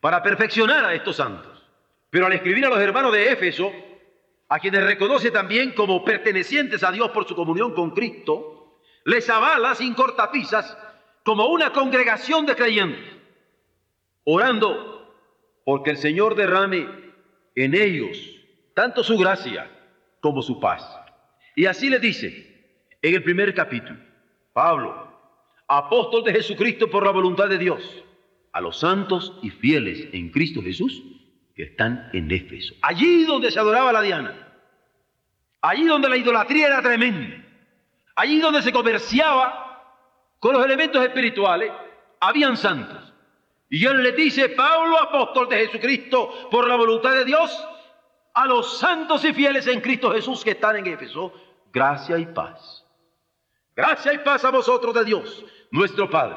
para 0.00 0.22
perfeccionar 0.22 0.84
a 0.84 0.94
estos 0.94 1.16
santos. 1.16 1.62
Pero 2.10 2.26
al 2.26 2.32
escribir 2.32 2.66
a 2.66 2.68
los 2.68 2.78
hermanos 2.78 3.12
de 3.12 3.32
Éfeso, 3.32 3.72
a 4.48 4.58
quienes 4.58 4.84
reconoce 4.84 5.30
también 5.30 5.72
como 5.72 6.04
pertenecientes 6.04 6.84
a 6.84 6.92
Dios 6.92 7.10
por 7.10 7.26
su 7.26 7.34
comunión 7.34 7.74
con 7.74 7.90
Cristo, 7.90 8.80
les 9.04 9.28
avala 9.28 9.74
sin 9.74 9.94
cortapisas 9.94 10.76
como 11.24 11.46
una 11.46 11.72
congregación 11.72 12.46
de 12.46 12.54
creyentes, 12.54 13.12
orando 14.24 15.14
porque 15.64 15.90
el 15.90 15.96
Señor 15.96 16.34
derrame 16.34 16.86
en 17.54 17.74
ellos 17.74 18.18
tanto 18.74 19.04
su 19.04 19.16
gracia 19.16 19.70
como 20.20 20.42
su 20.42 20.60
paz. 20.60 20.84
Y 21.54 21.66
así 21.66 21.88
le 21.88 21.98
dice 21.98 22.98
en 23.00 23.14
el 23.14 23.22
primer 23.22 23.54
capítulo, 23.54 23.98
Pablo, 24.52 25.12
apóstol 25.68 26.24
de 26.24 26.32
Jesucristo 26.32 26.90
por 26.90 27.04
la 27.04 27.12
voluntad 27.12 27.48
de 27.48 27.58
Dios, 27.58 28.04
a 28.52 28.60
los 28.60 28.78
santos 28.78 29.38
y 29.42 29.50
fieles 29.50 30.08
en 30.12 30.30
Cristo 30.30 30.62
Jesús 30.62 31.02
que 31.54 31.64
están 31.64 32.10
en 32.12 32.30
Éfeso, 32.30 32.74
allí 32.82 33.24
donde 33.24 33.50
se 33.50 33.60
adoraba 33.60 33.92
la 33.92 34.02
Diana, 34.02 34.34
allí 35.60 35.84
donde 35.84 36.08
la 36.08 36.16
idolatría 36.16 36.66
era 36.66 36.82
tremenda, 36.82 37.44
Allí 38.16 38.40
donde 38.40 38.62
se 38.62 38.72
comerciaba 38.72 39.60
con 40.38 40.54
los 40.54 40.64
elementos 40.64 41.04
espirituales, 41.04 41.72
habían 42.20 42.56
santos. 42.56 43.13
Y 43.74 43.84
él 43.86 44.04
le 44.04 44.12
dice, 44.12 44.50
Pablo, 44.50 45.02
apóstol 45.02 45.48
de 45.48 45.66
Jesucristo, 45.66 46.48
por 46.48 46.68
la 46.68 46.76
voluntad 46.76 47.12
de 47.12 47.24
Dios, 47.24 47.50
a 48.32 48.46
los 48.46 48.78
santos 48.78 49.24
y 49.24 49.34
fieles 49.34 49.66
en 49.66 49.80
Cristo 49.80 50.12
Jesús 50.12 50.44
que 50.44 50.52
están 50.52 50.76
en 50.76 50.86
Éfeso, 50.86 51.32
gracia 51.72 52.16
y 52.16 52.26
paz. 52.26 52.86
Gracia 53.74 54.12
y 54.12 54.18
paz 54.18 54.44
a 54.44 54.50
vosotros 54.50 54.94
de 54.94 55.04
Dios, 55.04 55.44
nuestro 55.72 56.08
Padre, 56.08 56.36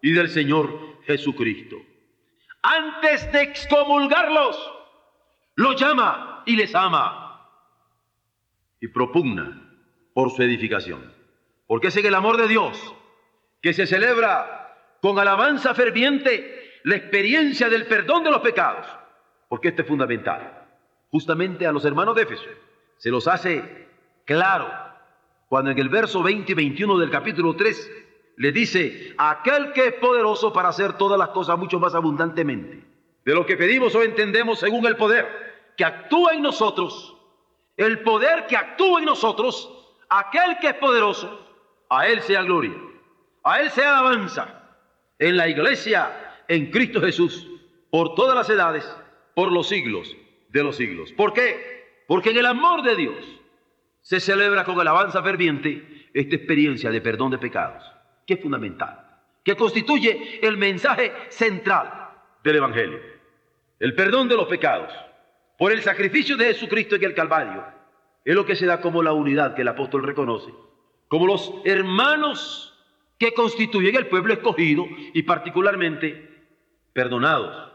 y 0.00 0.12
del 0.12 0.28
Señor 0.28 1.02
Jesucristo. 1.02 1.74
Antes 2.62 3.32
de 3.32 3.42
excomulgarlos, 3.42 4.56
los 5.56 5.74
llama 5.74 6.44
y 6.46 6.54
les 6.54 6.72
ama 6.72 7.50
y 8.80 8.86
propugna 8.86 9.60
por 10.14 10.30
su 10.30 10.40
edificación. 10.40 11.12
Porque 11.66 11.88
es 11.88 11.96
en 11.96 12.06
el 12.06 12.14
amor 12.14 12.36
de 12.36 12.46
Dios 12.46 12.94
que 13.60 13.72
se 13.72 13.88
celebra 13.88 15.02
con 15.02 15.18
alabanza 15.18 15.74
ferviente 15.74 16.65
la 16.86 16.94
experiencia 16.94 17.68
del 17.68 17.86
perdón 17.86 18.22
de 18.22 18.30
los 18.30 18.40
pecados. 18.40 18.86
Porque 19.48 19.68
esto 19.68 19.82
es 19.82 19.88
fundamental. 19.88 20.68
Justamente 21.10 21.66
a 21.66 21.72
los 21.72 21.84
hermanos 21.84 22.14
de 22.14 22.22
Éfeso 22.22 22.44
se 22.96 23.10
los 23.10 23.26
hace 23.26 23.88
claro 24.24 24.68
cuando 25.48 25.72
en 25.72 25.78
el 25.78 25.88
verso 25.88 26.22
20 26.22 26.52
y 26.52 26.54
21 26.54 26.98
del 26.98 27.10
capítulo 27.10 27.56
3 27.56 27.90
le 28.36 28.52
dice, 28.52 29.14
aquel 29.18 29.72
que 29.72 29.88
es 29.88 29.94
poderoso 29.94 30.52
para 30.52 30.68
hacer 30.68 30.92
todas 30.92 31.18
las 31.18 31.30
cosas 31.30 31.58
mucho 31.58 31.80
más 31.80 31.94
abundantemente 31.96 32.84
de 33.24 33.34
lo 33.34 33.44
que 33.46 33.56
pedimos 33.56 33.92
o 33.96 34.02
entendemos 34.02 34.60
según 34.60 34.86
el 34.86 34.96
poder 34.96 35.72
que 35.76 35.84
actúa 35.84 36.34
en 36.34 36.42
nosotros, 36.42 37.16
el 37.76 38.00
poder 38.02 38.46
que 38.46 38.56
actúa 38.56 39.00
en 39.00 39.06
nosotros, 39.06 39.72
aquel 40.08 40.58
que 40.60 40.68
es 40.68 40.74
poderoso 40.74 41.48
a 41.88 42.06
Él 42.06 42.20
sea 42.20 42.42
gloria, 42.42 42.74
a 43.42 43.60
Él 43.60 43.70
sea 43.70 43.98
alabanza 43.98 44.62
en 45.18 45.36
la 45.36 45.48
iglesia 45.48 46.25
en 46.48 46.70
Cristo 46.70 47.00
Jesús 47.00 47.46
por 47.90 48.14
todas 48.14 48.34
las 48.34 48.50
edades, 48.50 48.84
por 49.34 49.52
los 49.52 49.68
siglos 49.68 50.14
de 50.48 50.62
los 50.62 50.76
siglos. 50.76 51.12
¿Por 51.12 51.32
qué? 51.32 52.04
Porque 52.06 52.30
en 52.30 52.38
el 52.38 52.46
amor 52.46 52.82
de 52.82 52.96
Dios 52.96 53.24
se 54.00 54.20
celebra 54.20 54.64
con 54.64 54.80
alabanza 54.80 55.22
ferviente 55.22 56.08
esta 56.14 56.36
experiencia 56.36 56.90
de 56.90 57.00
perdón 57.00 57.32
de 57.32 57.38
pecados, 57.38 57.82
que 58.26 58.34
es 58.34 58.40
fundamental, 58.40 59.20
que 59.44 59.56
constituye 59.56 60.40
el 60.42 60.56
mensaje 60.56 61.12
central 61.28 62.10
del 62.42 62.56
Evangelio. 62.56 63.00
El 63.78 63.94
perdón 63.94 64.28
de 64.28 64.36
los 64.36 64.46
pecados 64.46 64.92
por 65.58 65.72
el 65.72 65.82
sacrificio 65.82 66.36
de 66.36 66.46
Jesucristo 66.46 66.96
en 66.96 67.04
el 67.04 67.14
Calvario 67.14 67.64
es 68.24 68.34
lo 68.34 68.46
que 68.46 68.56
se 68.56 68.66
da 68.66 68.80
como 68.80 69.02
la 69.02 69.12
unidad 69.12 69.54
que 69.54 69.62
el 69.62 69.68
apóstol 69.68 70.02
reconoce, 70.02 70.52
como 71.08 71.26
los 71.26 71.52
hermanos 71.64 72.72
que 73.18 73.32
constituyen 73.32 73.96
el 73.96 74.08
pueblo 74.08 74.32
escogido 74.34 74.86
y 75.14 75.22
particularmente 75.22 76.35
perdonados, 76.96 77.72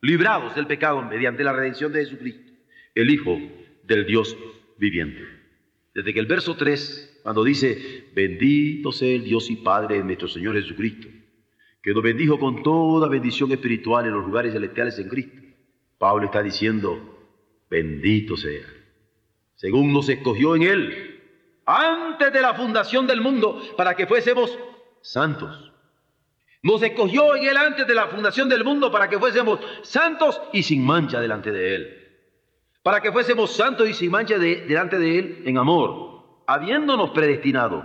librados 0.00 0.56
del 0.56 0.66
pecado 0.66 1.00
mediante 1.02 1.44
la 1.44 1.52
redención 1.52 1.92
de 1.92 2.04
Jesucristo, 2.04 2.52
el 2.92 3.08
Hijo 3.08 3.38
del 3.84 4.04
Dios 4.04 4.36
viviente. 4.76 5.22
Desde 5.94 6.12
que 6.12 6.18
el 6.18 6.26
verso 6.26 6.56
3, 6.56 7.20
cuando 7.22 7.44
dice, 7.44 8.10
bendito 8.14 8.90
sea 8.90 9.14
el 9.14 9.22
Dios 9.22 9.48
y 9.48 9.56
Padre 9.56 9.98
de 9.98 10.04
nuestro 10.04 10.26
Señor 10.26 10.56
Jesucristo, 10.56 11.06
que 11.80 11.94
nos 11.94 12.02
bendijo 12.02 12.40
con 12.40 12.64
toda 12.64 13.08
bendición 13.08 13.52
espiritual 13.52 14.06
en 14.06 14.12
los 14.12 14.26
lugares 14.26 14.52
celestiales 14.52 14.98
en 14.98 15.08
Cristo. 15.08 15.40
Pablo 15.96 16.26
está 16.26 16.42
diciendo, 16.42 17.30
bendito 17.70 18.36
sea, 18.36 18.66
según 19.54 19.92
nos 19.92 20.08
escogió 20.08 20.56
en 20.56 20.62
Él, 20.62 21.20
antes 21.64 22.32
de 22.32 22.40
la 22.40 22.54
fundación 22.54 23.06
del 23.06 23.20
mundo, 23.20 23.62
para 23.76 23.94
que 23.94 24.08
fuésemos 24.08 24.58
santos. 25.00 25.72
Nos 26.62 26.82
escogió 26.82 27.36
en 27.36 27.44
Él 27.48 27.56
antes 27.56 27.86
de 27.86 27.94
la 27.94 28.08
fundación 28.08 28.48
del 28.48 28.64
mundo 28.64 28.90
para 28.90 29.08
que 29.08 29.18
fuésemos 29.18 29.60
santos 29.82 30.40
y 30.52 30.62
sin 30.62 30.84
mancha 30.84 31.20
delante 31.20 31.52
de 31.52 31.74
Él. 31.74 32.08
Para 32.82 33.00
que 33.00 33.12
fuésemos 33.12 33.52
santos 33.52 33.88
y 33.88 33.94
sin 33.94 34.10
mancha 34.10 34.38
delante 34.38 34.98
de 34.98 35.18
Él 35.18 35.42
en 35.44 35.58
amor, 35.58 36.42
habiéndonos 36.46 37.10
predestinado 37.10 37.84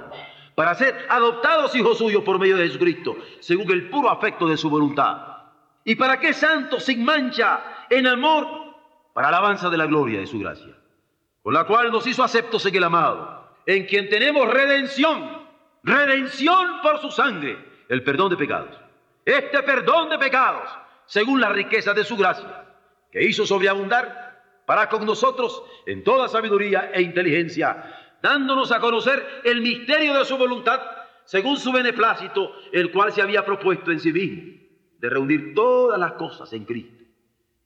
para 0.56 0.76
ser 0.76 1.08
adoptados 1.10 1.76
hijos 1.76 1.98
suyos 1.98 2.24
por 2.24 2.40
medio 2.40 2.58
de 2.58 2.68
Jesucristo, 2.68 3.18
según 3.40 3.72
el 3.72 3.90
puro 3.90 4.10
afecto 4.10 4.48
de 4.48 4.58
su 4.58 4.70
voluntad. 4.70 5.18
¿Y 5.84 5.96
para 5.96 6.20
qué 6.20 6.34
santos 6.34 6.84
sin 6.84 7.04
mancha 7.04 7.86
en 7.90 8.08
amor? 8.08 8.48
Para 9.14 9.30
alabanza 9.30 9.70
de 9.70 9.78
la 9.78 9.86
gloria 9.86 10.20
de 10.20 10.28
su 10.28 10.40
gracia, 10.40 10.74
con 11.42 11.54
la 11.54 11.66
cual 11.66 11.92
nos 11.92 12.06
hizo 12.08 12.24
aceptos 12.24 12.66
en 12.66 12.76
el 12.76 12.84
amado, 12.84 13.48
en 13.66 13.86
quien 13.86 14.10
tenemos 14.10 14.48
redención 14.52 15.44
redención 15.84 16.82
por 16.82 17.00
su 17.00 17.12
sangre, 17.12 17.58
el 17.90 18.04
perdón 18.04 18.30
de 18.30 18.38
pecados. 18.38 18.78
Este 19.26 19.64
perdón 19.64 20.10
de 20.10 20.18
pecados, 20.18 20.70
según 21.06 21.40
la 21.40 21.50
riqueza 21.50 21.94
de 21.94 22.04
su 22.04 22.18
gracia, 22.18 22.66
que 23.12 23.24
hizo 23.24 23.46
sobreabundar 23.46 24.42
para 24.66 24.90
con 24.90 25.06
nosotros 25.06 25.64
en 25.86 26.04
toda 26.04 26.28
sabiduría 26.28 26.92
e 26.94 27.02
inteligencia, 27.02 28.18
dándonos 28.22 28.72
a 28.72 28.80
conocer 28.80 29.42
el 29.44 29.62
misterio 29.62 30.18
de 30.18 30.26
su 30.26 30.38
voluntad, 30.38 30.82
según 31.26 31.58
su 31.58 31.72
beneplácito, 31.72 32.52
el 32.72 32.92
cual 32.92 33.12
se 33.12 33.22
había 33.22 33.46
propuesto 33.46 33.92
en 33.92 34.00
sí 34.00 34.12
mismo, 34.12 34.54
de 35.00 35.10
reunir 35.10 35.54
todas 35.54 36.00
las 36.00 36.14
cosas 36.14 36.52
en 36.54 36.66
Cristo, 36.66 37.04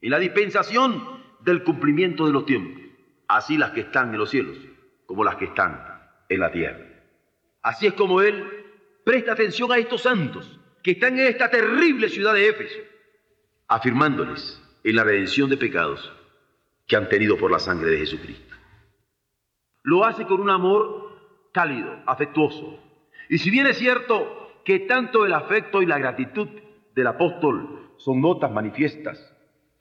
y 0.01 0.09
la 0.09 0.19
dispensación 0.19 1.23
del 1.41 1.63
cumplimiento 1.63 2.25
de 2.25 2.33
los 2.33 2.45
tiempos, 2.45 2.83
así 3.27 3.57
las 3.57 3.71
que 3.71 3.81
están 3.81 4.13
en 4.13 4.19
los 4.19 4.29
cielos 4.29 4.57
como 5.07 5.23
las 5.23 5.37
que 5.37 5.45
están 5.45 5.81
en 6.29 6.39
la 6.39 6.51
tierra. 6.51 6.85
Así 7.63 7.87
es 7.87 7.93
como 7.93 8.21
Él 8.21 8.56
presta 9.07 9.31
atención 9.31 9.71
a 9.71 9.77
estos 9.77 10.01
santos 10.01 10.59
que 10.83 10.91
están 10.91 11.17
en 11.17 11.27
esta 11.27 11.49
terrible 11.49 12.09
ciudad 12.09 12.33
de 12.33 12.49
Éfeso, 12.49 12.77
afirmándoles 13.69 14.61
en 14.83 14.95
la 14.97 15.05
redención 15.05 15.49
de 15.49 15.55
pecados 15.55 16.11
que 16.85 16.97
han 16.97 17.07
tenido 17.07 17.37
por 17.37 17.49
la 17.49 17.59
sangre 17.59 17.91
de 17.91 17.99
Jesucristo. 17.99 18.53
Lo 19.83 20.03
hace 20.03 20.25
con 20.25 20.41
un 20.41 20.49
amor 20.49 21.21
cálido, 21.53 22.01
afectuoso. 22.05 22.81
Y 23.29 23.37
si 23.37 23.49
bien 23.49 23.67
es 23.67 23.77
cierto 23.77 24.61
que 24.65 24.79
tanto 24.79 25.25
el 25.25 25.31
afecto 25.31 25.81
y 25.81 25.85
la 25.85 25.99
gratitud 25.99 26.49
del 26.93 27.07
apóstol 27.07 27.93
son 27.95 28.19
notas 28.19 28.51
manifiestas 28.51 29.33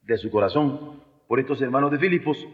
de 0.02 0.18
su 0.18 0.30
corazón 0.30 1.02
por 1.26 1.40
estos 1.40 1.60
hermanos 1.60 1.90
de 1.90 1.98
Filipos, 1.98 2.46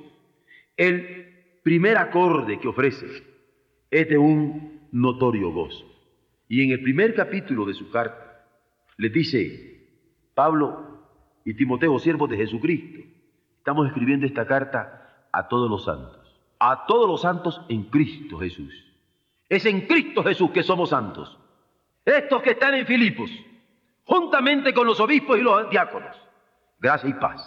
el 0.79 1.59
primer 1.63 1.99
acorde 1.99 2.59
que 2.59 2.69
ofrece 2.69 3.25
es 3.91 4.09
de 4.09 4.17
un 4.17 4.89
notorio 4.91 5.51
gozo. 5.51 5.92
Y 6.53 6.63
en 6.63 6.71
el 6.71 6.83
primer 6.83 7.15
capítulo 7.15 7.65
de 7.65 7.73
su 7.73 7.91
carta 7.91 8.45
le 8.99 9.09
dice, 9.09 9.89
Pablo 10.35 11.01
y 11.47 11.55
Timoteo, 11.55 11.99
siervos 11.99 12.29
de 12.29 12.37
Jesucristo, 12.37 13.09
estamos 13.57 13.87
escribiendo 13.87 14.27
esta 14.27 14.47
carta 14.47 15.29
a 15.33 15.49
todos 15.49 15.71
los 15.71 15.87
santos, 15.87 16.39
a 16.59 16.85
todos 16.85 17.09
los 17.09 17.23
santos 17.23 17.63
en 17.71 17.85
Cristo 17.85 18.37
Jesús. 18.37 18.71
Es 19.49 19.65
en 19.65 19.87
Cristo 19.87 20.23
Jesús 20.23 20.51
que 20.51 20.63
somos 20.63 20.91
santos. 20.91 21.39
Estos 22.05 22.43
que 22.43 22.51
están 22.51 22.75
en 22.75 22.85
Filipos, 22.85 23.31
juntamente 24.05 24.75
con 24.75 24.87
los 24.87 25.01
obispos 25.01 25.39
y 25.39 25.41
los 25.41 25.71
diáconos, 25.71 26.15
gracia 26.79 27.09
y 27.09 27.15
paz 27.15 27.41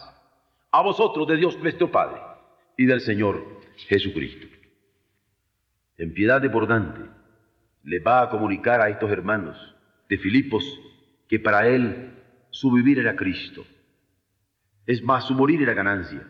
a 0.71 0.81
vosotros 0.81 1.27
de 1.27 1.37
Dios 1.37 1.59
nuestro 1.59 1.91
Padre 1.91 2.19
y 2.75 2.87
del 2.87 3.01
Señor 3.01 3.61
Jesucristo. 3.87 4.47
En 5.95 6.11
piedad 6.11 6.41
desbordante, 6.41 7.01
le 7.85 7.99
va 7.99 8.23
a 8.23 8.29
comunicar 8.29 8.81
a 8.81 8.89
estos 8.89 9.11
hermanos 9.11 9.55
de 10.09 10.17
Filipos 10.17 10.63
que 11.27 11.39
para 11.39 11.67
él 11.67 12.13
su 12.49 12.71
vivir 12.71 12.99
era 12.99 13.15
Cristo. 13.15 13.63
Es 14.87 15.03
más, 15.03 15.25
su 15.25 15.33
morir 15.33 15.61
era 15.61 15.73
ganancia. 15.73 16.27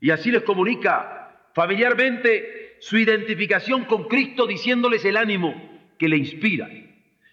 Y 0.00 0.10
así 0.10 0.30
les 0.30 0.42
comunica 0.42 1.48
familiarmente 1.54 2.76
su 2.80 2.98
identificación 2.98 3.86
con 3.86 4.04
Cristo, 4.04 4.46
diciéndoles 4.46 5.04
el 5.06 5.16
ánimo 5.16 5.54
que 5.98 6.08
le 6.08 6.18
inspira 6.18 6.68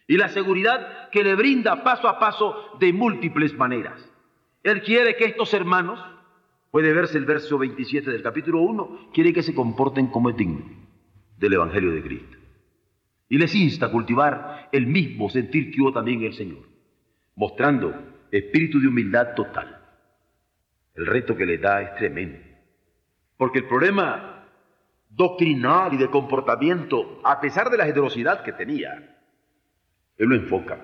y 0.08 0.18
la 0.18 0.30
seguridad 0.30 1.10
que 1.10 1.24
le 1.24 1.36
brinda 1.36 1.84
paso 1.84 2.08
a 2.08 2.20
paso 2.20 2.78
de 2.80 2.94
múltiples 2.94 3.54
maneras. 3.56 4.10
Él 4.64 4.82
quiere 4.82 5.18
que 5.18 5.26
estos 5.26 5.54
hermanos, 5.54 6.00
puede 6.72 6.94
verse 6.94 7.18
el 7.18 7.26
verso 7.26 7.58
27 7.58 8.10
del 8.10 8.24
capítulo 8.24 8.62
1, 8.62 9.12
quiere 9.14 9.34
que 9.34 9.44
se 9.44 9.54
comporten 9.54 10.08
como 10.08 10.30
es 10.30 10.38
digno 10.38 10.64
del 11.38 11.54
Evangelio 11.54 11.92
de 11.92 12.02
Cristo 12.02 12.43
y 13.34 13.38
les 13.40 13.56
insta 13.56 13.88
a 13.88 13.92
cultivar 13.92 14.70
el 14.72 14.86
mismo 14.86 15.28
sentir 15.28 15.72
que 15.72 15.82
hubo 15.82 15.92
también 15.92 16.22
el 16.22 16.36
Señor, 16.36 16.70
mostrando 17.36 17.92
espíritu 18.32 18.80
de 18.80 18.88
humildad 18.88 19.34
total. 19.34 19.76
El 20.94 21.08
reto 21.08 21.36
que 21.36 21.48
le 21.48 21.58
da 21.58 21.82
es 21.82 21.96
tremendo, 21.96 22.38
porque 23.36 23.58
el 23.58 23.66
problema 23.66 24.46
doctrinal 25.10 25.96
y 25.96 25.98
de 25.98 26.12
comportamiento, 26.12 27.22
a 27.24 27.42
pesar 27.42 27.72
de 27.72 27.78
la 27.78 27.88
generosidad 27.88 28.44
que 28.44 28.52
tenía, 28.54 29.18
él 30.16 30.30
lo 30.30 30.36
enfoca. 30.36 30.80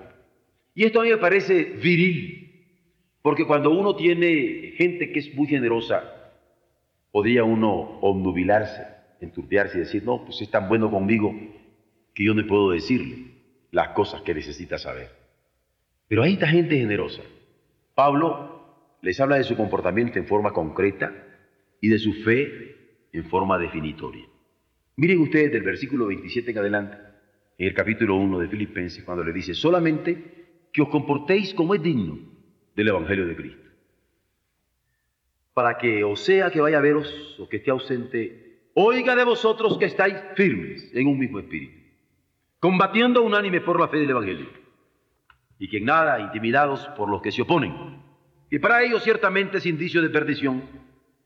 Y 0.74 0.86
esto 0.86 1.02
a 1.02 1.04
mí 1.04 1.10
me 1.10 1.18
parece 1.18 1.62
viril, 1.80 2.66
porque 3.22 3.46
cuando 3.46 3.70
uno 3.70 3.94
tiene 3.94 4.72
gente 4.76 5.12
que 5.12 5.20
es 5.20 5.32
muy 5.36 5.46
generosa, 5.46 6.02
podría 7.12 7.44
uno 7.44 8.00
obnubilarse, 8.00 8.88
enturbiarse 9.20 9.76
y 9.76 9.82
decir, 9.82 10.02
no, 10.02 10.24
pues 10.24 10.42
es 10.42 10.50
tan 10.50 10.68
bueno 10.68 10.90
conmigo 10.90 11.32
que 12.20 12.26
yo 12.26 12.34
no 12.34 12.46
puedo 12.46 12.72
decirle 12.72 13.28
las 13.70 13.94
cosas 13.94 14.20
que 14.20 14.34
necesita 14.34 14.76
saber. 14.76 15.08
Pero 16.06 16.22
hay 16.22 16.34
esta 16.34 16.48
gente 16.48 16.76
generosa. 16.76 17.22
Pablo 17.94 18.98
les 19.00 19.18
habla 19.20 19.36
de 19.36 19.44
su 19.44 19.56
comportamiento 19.56 20.18
en 20.18 20.26
forma 20.26 20.52
concreta 20.52 21.14
y 21.80 21.88
de 21.88 21.98
su 21.98 22.12
fe 22.12 23.06
en 23.14 23.24
forma 23.24 23.58
definitoria. 23.58 24.26
Miren 24.96 25.22
ustedes 25.22 25.50
del 25.50 25.62
versículo 25.62 26.08
27 26.08 26.50
en 26.50 26.58
adelante, 26.58 26.98
en 27.56 27.68
el 27.68 27.72
capítulo 27.72 28.16
1 28.16 28.38
de 28.40 28.48
Filipenses, 28.48 29.02
cuando 29.02 29.24
le 29.24 29.32
dice, 29.32 29.54
solamente 29.54 30.68
que 30.74 30.82
os 30.82 30.90
comportéis 30.90 31.54
como 31.54 31.74
es 31.74 31.82
digno 31.82 32.18
del 32.76 32.88
Evangelio 32.88 33.26
de 33.26 33.36
Cristo. 33.36 33.70
Para 35.54 35.78
que 35.78 36.04
o 36.04 36.16
sea 36.16 36.50
que 36.50 36.60
vaya 36.60 36.76
a 36.76 36.82
veros 36.82 37.38
o 37.38 37.48
que 37.48 37.56
esté 37.56 37.70
ausente, 37.70 38.66
oiga 38.74 39.16
de 39.16 39.24
vosotros 39.24 39.78
que 39.78 39.86
estáis 39.86 40.16
firmes 40.34 40.94
en 40.94 41.06
un 41.06 41.18
mismo 41.18 41.38
espíritu 41.38 41.79
combatiendo 42.60 43.22
unánime 43.22 43.62
por 43.62 43.80
la 43.80 43.88
fe 43.88 43.98
del 43.98 44.10
Evangelio, 44.10 44.48
y 45.58 45.68
que 45.68 45.78
en 45.78 45.86
nada 45.86 46.20
intimidados 46.20 46.86
por 46.96 47.10
los 47.10 47.22
que 47.22 47.32
se 47.32 47.42
oponen. 47.42 48.02
Y 48.50 48.58
para 48.58 48.82
ellos 48.82 49.02
ciertamente 49.02 49.58
es 49.58 49.66
indicio 49.66 50.02
de 50.02 50.10
perdición, 50.10 50.62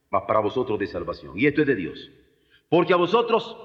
mas 0.09 0.23
para 0.23 0.39
vosotros 0.39 0.79
de 0.79 0.87
salvación. 0.87 1.33
Y 1.37 1.45
esto 1.45 1.61
es 1.61 1.67
de 1.67 1.75
Dios. 1.75 2.11
Porque 2.69 2.93
a 2.93 2.97
vosotros 2.97 3.57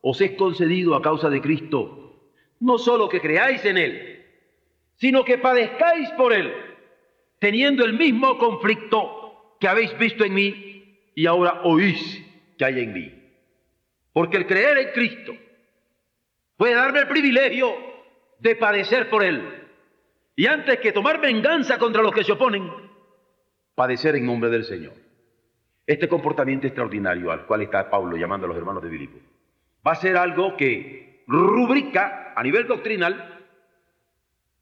os 0.00 0.20
es 0.20 0.32
concedido 0.32 0.94
a 0.94 1.02
causa 1.02 1.30
de 1.30 1.40
Cristo, 1.40 2.30
no 2.60 2.78
solo 2.78 3.08
que 3.08 3.20
creáis 3.20 3.64
en 3.64 3.78
Él, 3.78 4.24
sino 4.96 5.24
que 5.24 5.38
padezcáis 5.38 6.10
por 6.10 6.32
Él, 6.32 6.52
teniendo 7.38 7.84
el 7.84 7.94
mismo 7.94 8.38
conflicto 8.38 9.56
que 9.60 9.68
habéis 9.68 9.96
visto 9.98 10.24
en 10.24 10.34
mí 10.34 11.00
y 11.14 11.26
ahora 11.26 11.62
oís 11.64 12.22
que 12.58 12.64
hay 12.64 12.80
en 12.80 12.92
mí. 12.92 13.12
Porque 14.12 14.36
el 14.36 14.46
creer 14.46 14.78
en 14.78 14.92
Cristo 14.92 15.32
puede 16.56 16.74
darme 16.74 17.00
el 17.00 17.08
privilegio 17.08 17.74
de 18.38 18.56
padecer 18.56 19.08
por 19.10 19.24
Él. 19.24 19.68
Y 20.36 20.46
antes 20.46 20.80
que 20.80 20.92
tomar 20.92 21.20
venganza 21.20 21.78
contra 21.78 22.02
los 22.02 22.12
que 22.12 22.24
se 22.24 22.32
oponen, 22.32 22.70
padecer 23.74 24.16
en 24.16 24.26
nombre 24.26 24.50
del 24.50 24.64
Señor. 24.64 24.94
Este 25.86 26.08
comportamiento 26.08 26.66
extraordinario 26.66 27.30
al 27.30 27.46
cual 27.46 27.62
está 27.62 27.88
Pablo 27.90 28.16
llamando 28.16 28.46
a 28.46 28.48
los 28.48 28.56
hermanos 28.56 28.82
de 28.82 28.90
Filipo 28.90 29.18
va 29.86 29.92
a 29.92 29.96
ser 29.96 30.16
algo 30.16 30.56
que 30.56 31.22
rubrica 31.26 32.32
a 32.34 32.42
nivel 32.42 32.66
doctrinal 32.66 33.42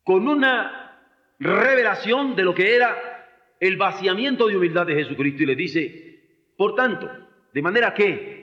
con 0.02 0.26
una 0.26 0.98
revelación 1.38 2.34
de 2.34 2.42
lo 2.42 2.54
que 2.54 2.74
era 2.74 2.96
el 3.60 3.76
vaciamiento 3.76 4.48
de 4.48 4.56
humildad 4.56 4.86
de 4.86 4.94
Jesucristo 4.94 5.44
y 5.44 5.46
le 5.46 5.54
dice, 5.54 6.52
por 6.56 6.74
tanto, 6.74 7.08
de 7.52 7.62
manera 7.62 7.94
que 7.94 8.41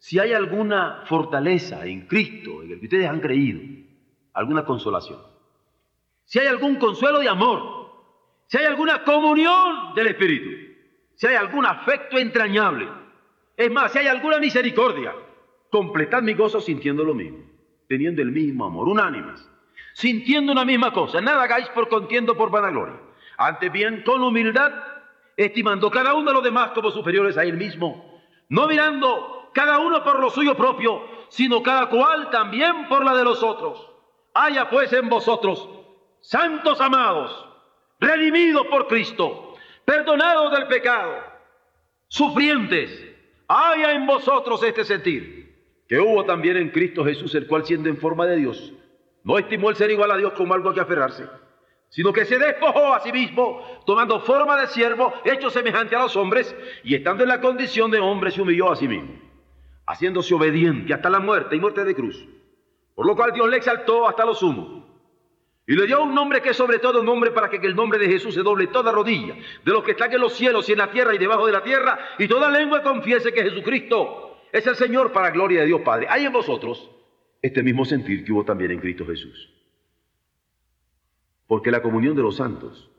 si 0.00 0.18
hay 0.18 0.32
alguna 0.32 1.02
fortaleza 1.04 1.84
en 1.84 2.06
Cristo, 2.06 2.62
en 2.62 2.72
el 2.72 2.80
que 2.80 2.86
ustedes 2.86 3.06
han 3.06 3.20
creído, 3.20 3.60
alguna 4.32 4.64
consolación, 4.64 5.20
si 6.24 6.38
hay 6.38 6.46
algún 6.46 6.76
consuelo 6.76 7.18
de 7.18 7.28
amor, 7.28 7.92
si 8.46 8.56
hay 8.56 8.64
alguna 8.64 9.04
comunión 9.04 9.94
del 9.94 10.06
Espíritu, 10.06 10.72
si 11.16 11.26
hay 11.26 11.36
algún 11.36 11.66
afecto 11.66 12.16
entrañable, 12.16 12.88
es 13.54 13.70
más, 13.70 13.92
si 13.92 13.98
hay 13.98 14.06
alguna 14.06 14.38
misericordia, 14.38 15.14
completad 15.70 16.22
mi 16.22 16.32
gozo 16.32 16.62
sintiendo 16.62 17.04
lo 17.04 17.12
mismo, 17.12 17.44
teniendo 17.86 18.22
el 18.22 18.30
mismo 18.32 18.64
amor, 18.64 18.88
unánimes, 18.88 19.46
sintiendo 19.92 20.50
una 20.50 20.64
misma 20.64 20.94
cosa, 20.94 21.20
nada 21.20 21.42
hagáis 21.42 21.68
por 21.68 21.90
contiendo 21.90 22.38
por 22.38 22.50
vanagloria, 22.50 22.98
antes 23.36 23.70
bien 23.70 24.02
con 24.02 24.22
humildad, 24.22 24.72
estimando 25.36 25.90
cada 25.90 26.14
uno 26.14 26.30
de 26.30 26.34
los 26.34 26.42
demás 26.42 26.70
como 26.70 26.90
superiores 26.90 27.36
a 27.36 27.44
él 27.44 27.58
mismo, 27.58 28.22
no 28.48 28.66
mirando 28.66 29.39
cada 29.52 29.78
uno 29.78 30.02
por 30.02 30.20
lo 30.20 30.30
suyo 30.30 30.56
propio, 30.56 31.02
sino 31.28 31.62
cada 31.62 31.88
cual 31.88 32.30
también 32.30 32.88
por 32.88 33.04
la 33.04 33.14
de 33.14 33.24
los 33.24 33.42
otros. 33.42 33.90
Haya 34.34 34.68
pues 34.68 34.92
en 34.92 35.08
vosotros, 35.08 35.68
santos 36.20 36.80
amados, 36.80 37.46
redimidos 37.98 38.66
por 38.68 38.86
Cristo, 38.86 39.54
perdonados 39.84 40.52
del 40.52 40.66
pecado, 40.66 41.16
sufrientes, 42.08 43.06
haya 43.48 43.92
en 43.92 44.06
vosotros 44.06 44.62
este 44.62 44.84
sentir 44.84 45.40
que 45.88 45.98
hubo 45.98 46.24
también 46.24 46.56
en 46.56 46.70
Cristo 46.70 47.04
Jesús, 47.04 47.34
el 47.34 47.48
cual 47.48 47.64
siendo 47.64 47.88
en 47.88 47.96
forma 47.96 48.24
de 48.24 48.36
Dios, 48.36 48.72
no 49.24 49.38
estimó 49.38 49.70
el 49.70 49.76
ser 49.76 49.90
igual 49.90 50.12
a 50.12 50.16
Dios 50.16 50.32
como 50.34 50.54
algo 50.54 50.70
a 50.70 50.74
que 50.74 50.80
aferrarse, 50.80 51.26
sino 51.88 52.12
que 52.12 52.24
se 52.24 52.38
despojó 52.38 52.94
a 52.94 53.00
sí 53.00 53.10
mismo, 53.10 53.60
tomando 53.84 54.20
forma 54.20 54.60
de 54.60 54.68
siervo, 54.68 55.12
hecho 55.24 55.50
semejante 55.50 55.96
a 55.96 56.02
los 56.02 56.16
hombres, 56.16 56.54
y 56.84 56.94
estando 56.94 57.24
en 57.24 57.28
la 57.28 57.40
condición 57.40 57.90
de 57.90 57.98
hombre 57.98 58.30
se 58.30 58.40
humilló 58.40 58.70
a 58.70 58.76
sí 58.76 58.86
mismo, 58.86 59.18
haciéndose 59.90 60.34
obediente 60.34 60.94
hasta 60.94 61.10
la 61.10 61.20
muerte 61.20 61.56
y 61.56 61.60
muerte 61.60 61.84
de 61.84 61.94
cruz, 61.94 62.24
por 62.94 63.06
lo 63.06 63.16
cual 63.16 63.32
Dios 63.32 63.48
le 63.48 63.56
exaltó 63.56 64.08
hasta 64.08 64.24
lo 64.24 64.34
sumo. 64.34 64.88
Y 65.66 65.74
le 65.74 65.86
dio 65.86 66.02
un 66.02 66.14
nombre 66.14 66.42
que 66.42 66.50
es 66.50 66.56
sobre 66.56 66.78
todo 66.78 67.00
un 67.00 67.06
nombre 67.06 67.30
para 67.30 67.48
que 67.48 67.64
el 67.64 67.76
nombre 67.76 67.98
de 67.98 68.08
Jesús 68.08 68.34
se 68.34 68.42
doble 68.42 68.66
toda 68.68 68.90
rodilla, 68.90 69.36
de 69.64 69.72
los 69.72 69.84
que 69.84 69.92
están 69.92 70.12
en 70.12 70.20
los 70.20 70.32
cielos 70.32 70.68
y 70.68 70.72
en 70.72 70.78
la 70.78 70.90
tierra 70.90 71.14
y 71.14 71.18
debajo 71.18 71.46
de 71.46 71.52
la 71.52 71.62
tierra, 71.62 71.98
y 72.18 72.26
toda 72.26 72.50
lengua 72.50 72.82
confiese 72.82 73.32
que 73.32 73.42
Jesucristo 73.42 74.36
es 74.52 74.66
el 74.66 74.74
Señor 74.74 75.12
para 75.12 75.30
gloria 75.30 75.60
de 75.60 75.66
Dios 75.66 75.82
Padre. 75.82 76.06
Hay 76.10 76.24
en 76.24 76.32
vosotros 76.32 76.90
este 77.42 77.62
mismo 77.62 77.84
sentir 77.84 78.24
que 78.24 78.32
hubo 78.32 78.44
también 78.44 78.72
en 78.72 78.80
Cristo 78.80 79.06
Jesús. 79.06 79.52
Porque 81.46 81.70
la 81.70 81.82
comunión 81.82 82.16
de 82.16 82.22
los 82.22 82.36
santos 82.36 82.90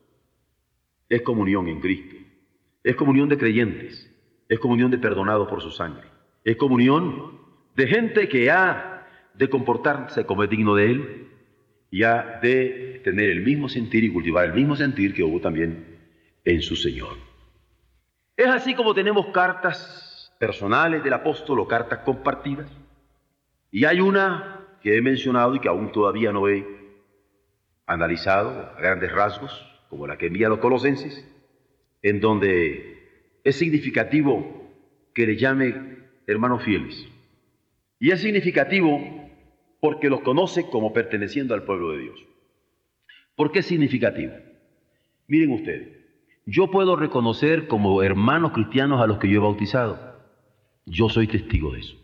es 1.10 1.22
comunión 1.22 1.68
en 1.68 1.82
Cristo, 1.82 2.16
es 2.84 2.96
comunión 2.96 3.28
de 3.30 3.38
creyentes, 3.38 4.10
es 4.48 4.60
comunión 4.60 4.92
de 4.92 4.98
perdonados 4.98 5.48
por 5.48 5.62
su 5.62 5.72
sangre, 5.72 6.08
es 6.44 6.56
comunión 6.58 7.40
de 7.76 7.88
gente 7.88 8.28
que 8.28 8.50
ha 8.52 9.08
de 9.34 9.50
comportarse 9.50 10.26
como 10.26 10.44
es 10.44 10.50
digno 10.50 10.76
de 10.76 10.86
Él 10.86 11.28
y 11.90 12.04
ha 12.04 12.40
de 12.42 13.02
tener 13.04 13.30
el 13.30 13.42
mismo 13.42 13.70
sentir 13.70 14.04
y 14.04 14.12
cultivar 14.12 14.46
el 14.46 14.54
mismo 14.54 14.76
sentir 14.76 15.14
que 15.14 15.24
hubo 15.24 15.40
también 15.40 16.00
en 16.46 16.62
su 16.62 16.76
Señor. 16.76 17.18
Es 18.36 18.48
así 18.48 18.74
como 18.74 18.94
tenemos 18.94 19.28
cartas 19.28 20.34
personales 20.40 21.04
del 21.04 21.14
apóstol 21.14 21.60
o 21.60 21.68
cartas 21.68 22.00
compartidas. 22.00 22.72
Y 23.70 23.86
hay 23.86 24.02
una 24.02 24.68
que 24.82 24.98
he 24.98 25.02
mencionado 25.02 25.56
y 25.56 25.60
que 25.60 25.68
aún 25.68 25.92
todavía 25.92 26.32
no 26.32 26.48
he 26.48 26.66
analizado 27.86 28.50
a 28.50 28.80
grandes 28.80 29.12
rasgos, 29.12 29.68
como 29.90 30.08
la 30.08 30.18
que 30.18 30.28
envía 30.28 30.48
a 30.48 30.50
los 30.50 30.60
colosenses, 30.60 31.28
en 32.02 32.20
donde 32.20 33.38
es 33.44 33.56
significativo 33.58 34.72
que 35.14 35.28
le 35.28 35.36
llame 35.36 36.01
hermanos 36.32 36.64
fieles. 36.64 37.08
Y 38.00 38.12
es 38.12 38.22
significativo 38.22 39.00
porque 39.80 40.10
los 40.10 40.22
conoce 40.22 40.70
como 40.70 40.94
perteneciendo 40.94 41.54
al 41.54 41.64
pueblo 41.64 41.92
de 41.92 42.00
Dios. 42.00 42.20
¿Por 43.36 43.52
qué 43.52 43.60
es 43.60 43.66
significativo? 43.66 44.34
Miren 45.28 45.52
ustedes, 45.52 45.90
yo 46.46 46.72
puedo 46.72 46.96
reconocer 46.96 47.68
como 47.68 48.04
hermanos 48.04 48.52
cristianos 48.52 49.02
a 49.02 49.08
los 49.08 49.18
que 49.18 49.30
yo 49.30 49.38
he 49.38 49.44
bautizado. 49.44 50.00
Yo 50.86 51.10
soy 51.10 51.28
testigo 51.28 51.72
de 51.72 51.80
eso. 51.80 51.96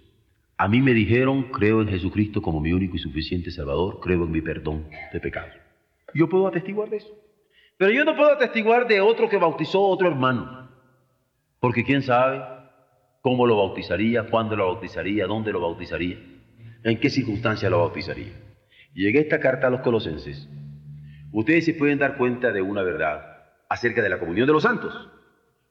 A 0.57 0.67
mí 0.67 0.81
me 0.81 0.93
dijeron, 0.93 1.43
creo 1.51 1.81
en 1.81 1.87
Jesucristo 1.87 2.41
como 2.41 2.59
mi 2.59 2.73
único 2.73 2.95
y 2.95 2.99
suficiente 2.99 3.51
Salvador, 3.51 3.99
creo 4.01 4.23
en 4.23 4.31
mi 4.31 4.41
perdón 4.41 4.87
de 5.13 5.19
pecados. 5.19 5.53
Yo 6.13 6.27
puedo 6.29 6.47
atestiguar 6.47 6.89
de 6.89 6.97
eso. 6.97 7.13
Pero 7.77 7.91
yo 7.91 8.03
no 8.05 8.15
puedo 8.15 8.31
atestiguar 8.31 8.87
de 8.87 9.01
otro 9.01 9.29
que 9.29 9.37
bautizó 9.37 9.81
otro 9.81 10.07
hermano. 10.07 10.69
Porque 11.59 11.83
quién 11.83 12.01
sabe 12.01 12.56
cómo 13.27 13.45
lo 13.45 13.57
bautizaría, 13.57 14.23
cuándo 14.29 14.55
lo 14.55 14.67
bautizaría, 14.67 15.27
dónde 15.27 15.51
lo 15.51 15.59
bautizaría, 15.59 16.17
en 16.81 16.97
qué 16.97 17.09
circunstancia 17.09 17.69
lo 17.69 17.79
bautizaría. 17.79 18.31
Llegué 18.93 19.19
esta 19.19 19.41
carta 19.41 19.67
a 19.67 19.69
los 19.69 19.81
colosenses. 19.81 20.47
Ustedes 21.33 21.65
se 21.65 21.73
pueden 21.73 21.99
dar 21.99 22.15
cuenta 22.15 22.53
de 22.53 22.61
una 22.61 22.83
verdad 22.83 23.19
acerca 23.67 24.01
de 24.01 24.07
la 24.07 24.17
comunión 24.17 24.47
de 24.47 24.53
los 24.53 24.63
santos. 24.63 25.09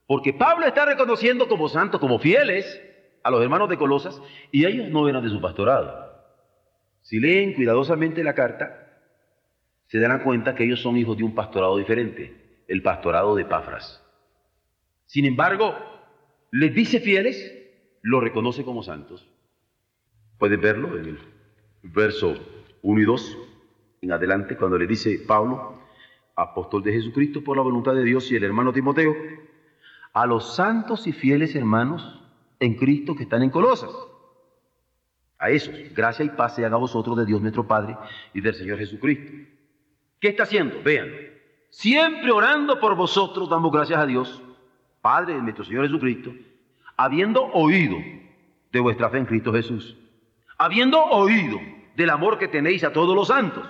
Porque 0.06 0.34
Pablo 0.34 0.66
está 0.66 0.84
reconociendo 0.84 1.48
como 1.48 1.70
santos, 1.70 1.98
como 1.98 2.18
fieles, 2.18 2.78
a 3.24 3.30
los 3.30 3.42
hermanos 3.42 3.70
de 3.70 3.78
Colosas 3.78 4.20
y 4.52 4.66
ellos 4.66 4.90
no 4.90 5.08
eran 5.08 5.24
de 5.24 5.30
su 5.30 5.40
pastorado. 5.40 6.12
Si 7.00 7.20
leen 7.20 7.54
cuidadosamente 7.54 8.22
la 8.22 8.34
carta, 8.34 8.86
se 9.86 9.98
darán 9.98 10.20
cuenta 10.20 10.54
que 10.54 10.64
ellos 10.64 10.82
son 10.82 10.98
hijos 10.98 11.16
de 11.16 11.24
un 11.24 11.34
pastorado 11.34 11.78
diferente, 11.78 12.64
el 12.68 12.82
pastorado 12.82 13.34
de 13.34 13.46
Pafras. 13.46 14.04
Sin 15.06 15.24
embargo, 15.24 15.95
les 16.50 16.74
dice 16.74 17.00
fieles, 17.00 17.52
lo 18.02 18.20
reconoce 18.20 18.64
como 18.64 18.82
santos. 18.82 19.26
Pueden 20.38 20.60
verlo 20.60 20.96
en 20.98 21.06
el 21.06 21.18
verso 21.82 22.34
1 22.82 23.00
y 23.00 23.04
2 23.04 23.38
en 24.02 24.12
adelante, 24.12 24.56
cuando 24.56 24.78
le 24.78 24.86
dice 24.86 25.20
Pablo, 25.26 25.80
apóstol 26.36 26.82
de 26.82 26.92
Jesucristo 26.92 27.42
por 27.42 27.56
la 27.56 27.62
voluntad 27.62 27.94
de 27.94 28.04
Dios 28.04 28.30
y 28.30 28.36
el 28.36 28.44
hermano 28.44 28.72
Timoteo, 28.72 29.14
a 30.12 30.26
los 30.26 30.54
santos 30.54 31.06
y 31.06 31.12
fieles 31.12 31.54
hermanos 31.54 32.22
en 32.60 32.74
Cristo 32.74 33.14
que 33.14 33.24
están 33.24 33.42
en 33.42 33.50
Colosas. 33.50 33.90
A 35.38 35.50
esos, 35.50 35.74
gracia 35.94 36.24
y 36.24 36.30
paz 36.30 36.54
sean 36.56 36.72
a 36.72 36.78
vosotros 36.78 37.16
de 37.16 37.26
Dios 37.26 37.42
nuestro 37.42 37.66
Padre 37.66 37.96
y 38.32 38.40
del 38.40 38.54
Señor 38.54 38.78
Jesucristo. 38.78 39.32
¿Qué 40.20 40.28
está 40.28 40.44
haciendo? 40.44 40.82
Vean, 40.82 41.10
siempre 41.68 42.30
orando 42.30 42.80
por 42.80 42.96
vosotros 42.96 43.50
damos 43.50 43.70
gracias 43.70 43.98
a 43.98 44.06
Dios, 44.06 44.42
Padre 45.06 45.34
de 45.34 45.40
nuestro 45.40 45.64
Señor 45.64 45.84
Jesucristo, 45.84 46.32
habiendo 46.96 47.44
oído 47.52 47.96
de 48.72 48.80
vuestra 48.80 49.08
fe 49.08 49.18
en 49.18 49.26
Cristo 49.26 49.52
Jesús, 49.52 49.96
habiendo 50.58 51.00
oído 51.00 51.60
del 51.94 52.10
amor 52.10 52.40
que 52.40 52.48
tenéis 52.48 52.82
a 52.82 52.92
todos 52.92 53.14
los 53.14 53.28
santos, 53.28 53.64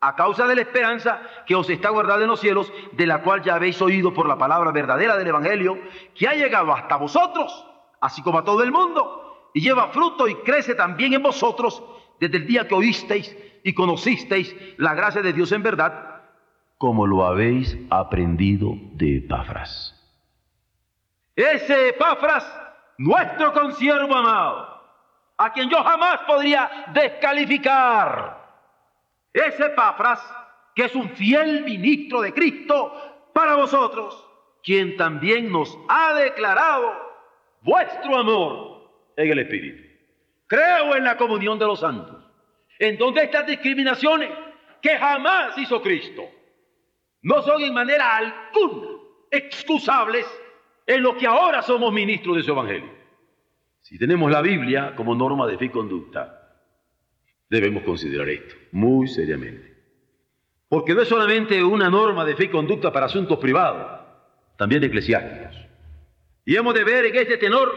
a 0.00 0.14
causa 0.14 0.46
de 0.46 0.54
la 0.54 0.60
esperanza 0.60 1.20
que 1.48 1.56
os 1.56 1.68
está 1.68 1.88
guardada 1.90 2.22
en 2.22 2.28
los 2.28 2.38
cielos, 2.38 2.72
de 2.92 3.06
la 3.08 3.22
cual 3.22 3.42
ya 3.42 3.56
habéis 3.56 3.82
oído 3.82 4.14
por 4.14 4.28
la 4.28 4.38
palabra 4.38 4.70
verdadera 4.70 5.16
del 5.16 5.26
Evangelio, 5.26 5.80
que 6.14 6.28
ha 6.28 6.34
llegado 6.34 6.72
hasta 6.72 6.94
vosotros 6.94 7.66
así 8.00 8.22
como 8.22 8.38
a 8.38 8.44
todo 8.44 8.62
el 8.62 8.70
mundo, 8.70 9.50
y 9.54 9.60
lleva 9.60 9.88
fruto 9.88 10.28
y 10.28 10.36
crece 10.36 10.76
también 10.76 11.12
en 11.12 11.24
vosotros 11.24 11.82
desde 12.20 12.36
el 12.36 12.46
día 12.46 12.68
que 12.68 12.76
oísteis 12.76 13.36
y 13.64 13.72
conocisteis 13.72 14.54
la 14.76 14.94
gracia 14.94 15.22
de 15.22 15.32
Dios 15.32 15.50
en 15.50 15.64
verdad, 15.64 16.22
como 16.76 17.04
lo 17.04 17.26
habéis 17.26 17.76
aprendido 17.90 18.74
de 18.92 19.16
Epafras. 19.16 19.97
Ese 21.38 21.90
Epafras, 21.90 22.44
nuestro 22.96 23.52
consiervo 23.52 24.12
amado, 24.12 24.82
a 25.36 25.52
quien 25.52 25.70
yo 25.70 25.80
jamás 25.84 26.18
podría 26.26 26.86
descalificar. 26.92 28.44
Ese 29.32 29.66
Epafras, 29.66 30.20
que 30.74 30.86
es 30.86 30.96
un 30.96 31.10
fiel 31.10 31.62
ministro 31.62 32.22
de 32.22 32.34
Cristo 32.34 33.30
para 33.32 33.54
vosotros, 33.54 34.26
quien 34.64 34.96
también 34.96 35.52
nos 35.52 35.78
ha 35.88 36.14
declarado 36.14 36.92
vuestro 37.60 38.16
amor 38.16 38.90
en 39.16 39.30
el 39.30 39.38
Espíritu. 39.38 39.88
Creo 40.48 40.96
en 40.96 41.04
la 41.04 41.16
comunión 41.16 41.56
de 41.56 41.66
los 41.66 41.78
santos, 41.78 42.20
en 42.80 42.98
donde 42.98 43.22
estas 43.22 43.46
discriminaciones 43.46 44.30
que 44.82 44.98
jamás 44.98 45.56
hizo 45.56 45.80
Cristo 45.82 46.28
no 47.22 47.42
son 47.42 47.62
en 47.62 47.74
manera 47.74 48.16
alguna 48.16 48.88
excusables 49.30 50.26
en 50.88 51.02
lo 51.02 51.16
que 51.18 51.26
ahora 51.26 51.60
somos 51.60 51.92
ministros 51.92 52.36
de 52.38 52.42
su 52.42 52.50
Evangelio. 52.50 52.90
Si 53.80 53.98
tenemos 53.98 54.30
la 54.32 54.40
Biblia 54.40 54.94
como 54.96 55.14
norma 55.14 55.46
de 55.46 55.58
fe 55.58 55.66
y 55.66 55.68
conducta, 55.68 56.56
debemos 57.50 57.82
considerar 57.82 58.26
esto 58.30 58.54
muy 58.72 59.06
seriamente. 59.06 59.76
Porque 60.66 60.94
no 60.94 61.02
es 61.02 61.08
solamente 61.08 61.62
una 61.62 61.90
norma 61.90 62.24
de 62.24 62.34
fe 62.34 62.44
y 62.44 62.48
conducta 62.48 62.90
para 62.90 63.04
asuntos 63.04 63.38
privados, 63.38 64.00
también 64.56 64.82
eclesiásticos. 64.82 65.56
Y 66.46 66.56
hemos 66.56 66.72
de 66.72 66.84
ver 66.84 67.04
en 67.04 67.16
este 67.16 67.36
tenor 67.36 67.70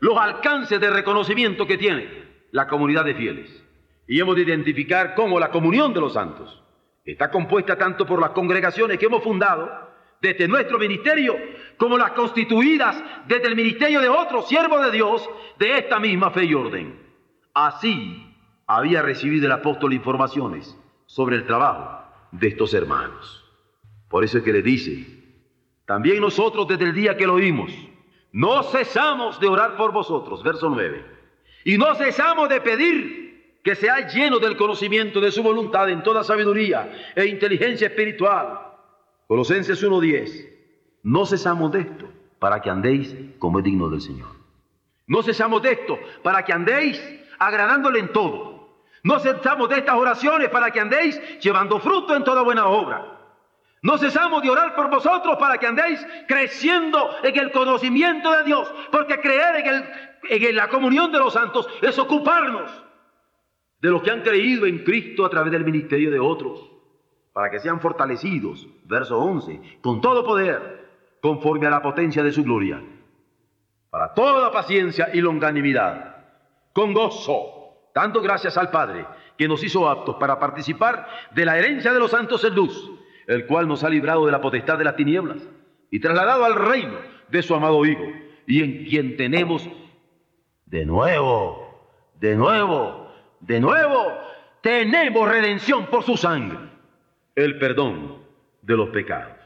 los 0.00 0.18
alcances 0.18 0.80
de 0.80 0.90
reconocimiento 0.90 1.68
que 1.68 1.78
tiene 1.78 2.08
la 2.50 2.66
comunidad 2.66 3.04
de 3.04 3.14
fieles. 3.14 3.64
Y 4.08 4.18
hemos 4.18 4.34
de 4.34 4.42
identificar 4.42 5.14
cómo 5.14 5.38
la 5.38 5.50
comunión 5.50 5.94
de 5.94 6.00
los 6.00 6.14
santos 6.14 6.64
está 7.04 7.30
compuesta 7.30 7.78
tanto 7.78 8.04
por 8.06 8.20
las 8.20 8.30
congregaciones 8.30 8.98
que 8.98 9.06
hemos 9.06 9.22
fundado 9.22 9.79
desde 10.20 10.48
nuestro 10.48 10.78
ministerio 10.78 11.36
como 11.76 11.96
las 11.96 12.12
constituidas 12.12 13.02
desde 13.26 13.48
el 13.48 13.56
ministerio 13.56 14.00
de 14.00 14.08
otros 14.08 14.48
siervos 14.48 14.84
de 14.84 14.90
Dios 14.90 15.28
de 15.58 15.78
esta 15.78 15.98
misma 15.98 16.30
fe 16.30 16.44
y 16.44 16.54
orden. 16.54 16.98
Así 17.54 18.26
había 18.66 19.02
recibido 19.02 19.46
el 19.46 19.52
apóstol 19.52 19.92
informaciones 19.92 20.76
sobre 21.06 21.36
el 21.36 21.46
trabajo 21.46 22.04
de 22.32 22.48
estos 22.48 22.74
hermanos. 22.74 23.44
Por 24.08 24.24
eso 24.24 24.38
es 24.38 24.44
que 24.44 24.52
le 24.52 24.62
dice, 24.62 25.06
también 25.86 26.20
nosotros 26.20 26.68
desde 26.68 26.84
el 26.84 26.94
día 26.94 27.16
que 27.16 27.26
lo 27.26 27.34
oímos, 27.34 27.72
no 28.32 28.62
cesamos 28.62 29.40
de 29.40 29.48
orar 29.48 29.76
por 29.76 29.92
vosotros, 29.92 30.42
verso 30.42 30.68
9, 30.68 31.04
y 31.64 31.78
no 31.78 31.94
cesamos 31.94 32.48
de 32.48 32.60
pedir 32.60 33.58
que 33.64 33.74
seáis 33.74 34.14
llenos 34.14 34.40
del 34.40 34.56
conocimiento 34.56 35.20
de 35.20 35.32
su 35.32 35.42
voluntad 35.42 35.90
en 35.90 36.02
toda 36.02 36.24
sabiduría 36.24 37.12
e 37.14 37.26
inteligencia 37.26 37.88
espiritual 37.88 38.69
Colosenses 39.30 39.80
1.10. 39.80 40.48
No 41.04 41.24
cesamos 41.24 41.70
de 41.70 41.82
esto 41.82 42.08
para 42.40 42.60
que 42.60 42.68
andéis 42.68 43.14
como 43.38 43.60
es 43.60 43.64
digno 43.64 43.88
del 43.88 44.00
Señor. 44.00 44.30
No 45.06 45.22
cesamos 45.22 45.62
de 45.62 45.70
esto 45.70 46.00
para 46.24 46.44
que 46.44 46.52
andéis 46.52 47.00
agradándole 47.38 48.00
en 48.00 48.12
todo. 48.12 48.82
No 49.04 49.20
cesamos 49.20 49.68
de 49.68 49.76
estas 49.76 49.94
oraciones 49.94 50.48
para 50.48 50.72
que 50.72 50.80
andéis 50.80 51.38
llevando 51.38 51.78
fruto 51.78 52.16
en 52.16 52.24
toda 52.24 52.42
buena 52.42 52.66
obra. 52.66 53.20
No 53.82 53.98
cesamos 53.98 54.42
de 54.42 54.50
orar 54.50 54.74
por 54.74 54.90
vosotros 54.90 55.36
para 55.36 55.58
que 55.58 55.68
andéis 55.68 56.04
creciendo 56.26 57.10
en 57.22 57.38
el 57.38 57.52
conocimiento 57.52 58.32
de 58.32 58.42
Dios, 58.42 58.68
porque 58.90 59.20
creer 59.20 59.64
en, 60.28 60.42
en 60.42 60.56
la 60.56 60.66
comunión 60.68 61.12
de 61.12 61.20
los 61.20 61.34
santos 61.34 61.68
es 61.80 61.96
ocuparnos 62.00 62.68
de 63.80 63.90
los 63.90 64.02
que 64.02 64.10
han 64.10 64.22
creído 64.22 64.66
en 64.66 64.82
Cristo 64.82 65.24
a 65.24 65.30
través 65.30 65.52
del 65.52 65.64
ministerio 65.64 66.10
de 66.10 66.18
otros 66.18 66.69
para 67.40 67.50
que 67.50 67.60
sean 67.60 67.80
fortalecidos, 67.80 68.68
verso 68.84 69.18
11, 69.18 69.78
con 69.80 70.02
todo 70.02 70.26
poder, 70.26 70.90
conforme 71.22 71.66
a 71.68 71.70
la 71.70 71.80
potencia 71.80 72.22
de 72.22 72.32
su 72.32 72.44
gloria, 72.44 72.82
para 73.88 74.12
toda 74.12 74.52
paciencia 74.52 75.08
y 75.14 75.22
longanimidad, 75.22 76.16
con 76.74 76.92
gozo, 76.92 77.88
dando 77.94 78.20
gracias 78.20 78.58
al 78.58 78.70
Padre, 78.70 79.06
que 79.38 79.48
nos 79.48 79.64
hizo 79.64 79.88
aptos 79.88 80.16
para 80.16 80.38
participar 80.38 81.06
de 81.30 81.46
la 81.46 81.56
herencia 81.56 81.94
de 81.94 81.98
los 81.98 82.10
santos 82.10 82.44
en 82.44 82.54
luz, 82.54 82.92
el 83.26 83.46
cual 83.46 83.66
nos 83.66 83.84
ha 83.84 83.88
librado 83.88 84.26
de 84.26 84.32
la 84.32 84.42
potestad 84.42 84.76
de 84.76 84.84
las 84.84 84.96
tinieblas 84.96 85.38
y 85.90 85.98
trasladado 85.98 86.44
al 86.44 86.56
reino 86.56 86.98
de 87.28 87.42
su 87.42 87.54
amado 87.54 87.86
Hijo, 87.86 88.04
y 88.46 88.62
en 88.62 88.84
quien 88.84 89.16
tenemos 89.16 89.66
de 90.66 90.84
nuevo, 90.84 91.88
de 92.16 92.36
nuevo, 92.36 93.10
de 93.40 93.60
nuevo, 93.60 94.12
tenemos 94.60 95.26
redención 95.26 95.86
por 95.86 96.02
su 96.02 96.18
sangre 96.18 96.69
el 97.34 97.58
perdón 97.58 98.22
de 98.62 98.76
los 98.76 98.90
pecados. 98.90 99.36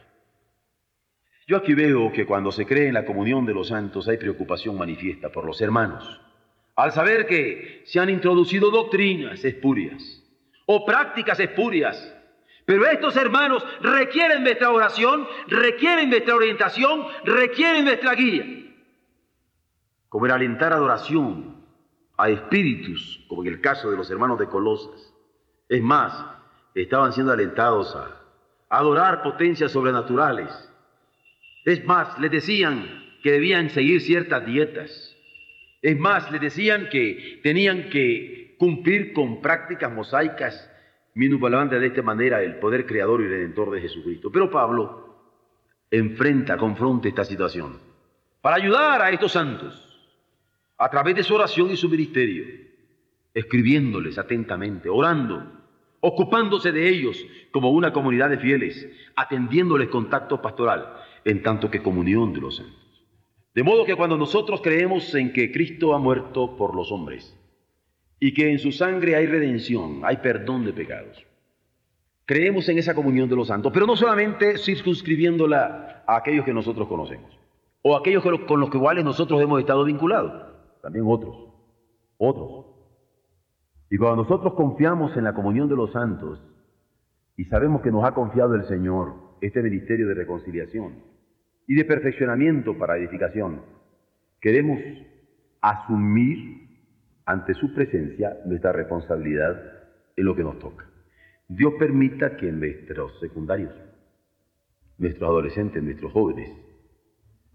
Yo 1.46 1.58
aquí 1.58 1.74
veo 1.74 2.10
que 2.12 2.24
cuando 2.24 2.50
se 2.50 2.66
cree 2.66 2.88
en 2.88 2.94
la 2.94 3.04
comunión 3.04 3.44
de 3.44 3.52
los 3.52 3.68
santos 3.68 4.08
hay 4.08 4.16
preocupación 4.16 4.78
manifiesta 4.78 5.30
por 5.30 5.44
los 5.44 5.60
hermanos, 5.60 6.20
al 6.76 6.92
saber 6.92 7.26
que 7.26 7.82
se 7.84 8.00
han 8.00 8.08
introducido 8.08 8.70
doctrinas 8.70 9.44
espurias 9.44 10.22
o 10.66 10.84
prácticas 10.84 11.38
espurias. 11.40 12.12
Pero 12.64 12.86
estos 12.86 13.14
hermanos 13.16 13.64
requieren 13.80 14.42
nuestra 14.42 14.70
oración, 14.70 15.26
requieren 15.48 16.08
nuestra 16.08 16.34
orientación, 16.34 17.06
requieren 17.24 17.84
nuestra 17.84 18.14
guía. 18.14 18.44
Como 20.08 20.24
el 20.24 20.32
alentar 20.32 20.72
adoración 20.72 21.54
a 22.16 22.30
espíritus, 22.30 23.24
como 23.28 23.42
en 23.42 23.48
el 23.48 23.60
caso 23.60 23.90
de 23.90 23.96
los 23.96 24.10
hermanos 24.10 24.38
de 24.38 24.46
Colosas. 24.46 25.12
Es 25.68 25.82
más, 25.82 26.33
estaban 26.82 27.12
siendo 27.12 27.32
alentados 27.32 27.94
a 27.94 28.20
adorar 28.68 29.22
potencias 29.22 29.72
sobrenaturales. 29.72 30.50
Es 31.64 31.84
más, 31.84 32.18
les 32.18 32.30
decían 32.30 33.04
que 33.22 33.32
debían 33.32 33.70
seguir 33.70 34.00
ciertas 34.00 34.44
dietas. 34.44 35.16
Es 35.80 35.98
más, 35.98 36.30
les 36.32 36.40
decían 36.40 36.88
que 36.90 37.40
tenían 37.42 37.88
que 37.90 38.56
cumplir 38.58 39.12
con 39.12 39.40
prácticas 39.40 39.92
mosaicas 39.92 40.70
minusvalorando 41.14 41.78
de 41.78 41.86
esta 41.86 42.02
manera 42.02 42.42
el 42.42 42.56
poder 42.56 42.86
creador 42.86 43.20
y 43.22 43.28
redentor 43.28 43.70
de 43.70 43.80
Jesucristo. 43.80 44.30
Pero 44.32 44.50
Pablo 44.50 45.04
enfrenta, 45.90 46.56
confronta 46.56 47.08
esta 47.08 47.24
situación 47.24 47.78
para 48.40 48.56
ayudar 48.56 49.00
a 49.00 49.10
estos 49.10 49.32
santos 49.32 49.80
a 50.76 50.90
través 50.90 51.14
de 51.14 51.22
su 51.22 51.34
oración 51.34 51.70
y 51.70 51.76
su 51.76 51.88
ministerio, 51.88 52.44
escribiéndoles 53.32 54.18
atentamente, 54.18 54.88
orando 54.88 55.63
ocupándose 56.06 56.70
de 56.70 56.86
ellos 56.86 57.16
como 57.50 57.70
una 57.70 57.94
comunidad 57.94 58.28
de 58.28 58.36
fieles, 58.36 58.86
atendiéndoles 59.16 59.88
contacto 59.88 60.42
pastoral, 60.42 60.96
en 61.24 61.42
tanto 61.42 61.70
que 61.70 61.82
comunión 61.82 62.34
de 62.34 62.42
los 62.42 62.56
santos. 62.56 63.02
De 63.54 63.62
modo 63.62 63.86
que 63.86 63.96
cuando 63.96 64.18
nosotros 64.18 64.60
creemos 64.60 65.14
en 65.14 65.32
que 65.32 65.50
Cristo 65.50 65.94
ha 65.94 65.98
muerto 65.98 66.58
por 66.58 66.74
los 66.76 66.92
hombres 66.92 67.34
y 68.20 68.34
que 68.34 68.50
en 68.50 68.58
su 68.58 68.70
sangre 68.70 69.16
hay 69.16 69.24
redención, 69.24 70.02
hay 70.04 70.18
perdón 70.18 70.66
de 70.66 70.74
pecados, 70.74 71.24
creemos 72.26 72.68
en 72.68 72.76
esa 72.76 72.94
comunión 72.94 73.26
de 73.30 73.36
los 73.36 73.48
santos, 73.48 73.72
pero 73.72 73.86
no 73.86 73.96
solamente 73.96 74.58
circunscribiéndola 74.58 76.04
a 76.06 76.16
aquellos 76.16 76.44
que 76.44 76.52
nosotros 76.52 76.86
conocemos 76.86 77.38
o 77.80 77.96
aquellos 77.96 78.22
con 78.46 78.60
los 78.60 78.68
cuales 78.68 79.04
nosotros 79.04 79.40
hemos 79.40 79.58
estado 79.58 79.84
vinculados, 79.84 80.52
también 80.82 81.06
otros, 81.08 81.48
otros. 82.18 82.73
Y 83.94 83.96
cuando 83.96 84.24
nosotros 84.24 84.54
confiamos 84.54 85.16
en 85.16 85.22
la 85.22 85.34
comunión 85.34 85.68
de 85.68 85.76
los 85.76 85.92
santos 85.92 86.42
y 87.36 87.44
sabemos 87.44 87.80
que 87.80 87.92
nos 87.92 88.04
ha 88.04 88.12
confiado 88.12 88.56
el 88.56 88.64
Señor 88.64 89.14
este 89.40 89.62
ministerio 89.62 90.08
de 90.08 90.14
reconciliación 90.14 90.94
y 91.68 91.76
de 91.76 91.84
perfeccionamiento 91.84 92.76
para 92.76 92.96
edificación, 92.96 93.60
queremos 94.40 94.80
asumir 95.60 96.70
ante 97.24 97.54
su 97.54 97.72
presencia 97.72 98.36
nuestra 98.46 98.72
responsabilidad 98.72 99.62
en 100.16 100.24
lo 100.24 100.34
que 100.34 100.42
nos 100.42 100.58
toca. 100.58 100.90
Dios 101.46 101.74
permita 101.78 102.36
que 102.36 102.50
nuestros 102.50 103.20
secundarios, 103.20 103.72
nuestros 104.98 105.30
adolescentes, 105.30 105.80
nuestros 105.80 106.10
jóvenes, 106.10 106.50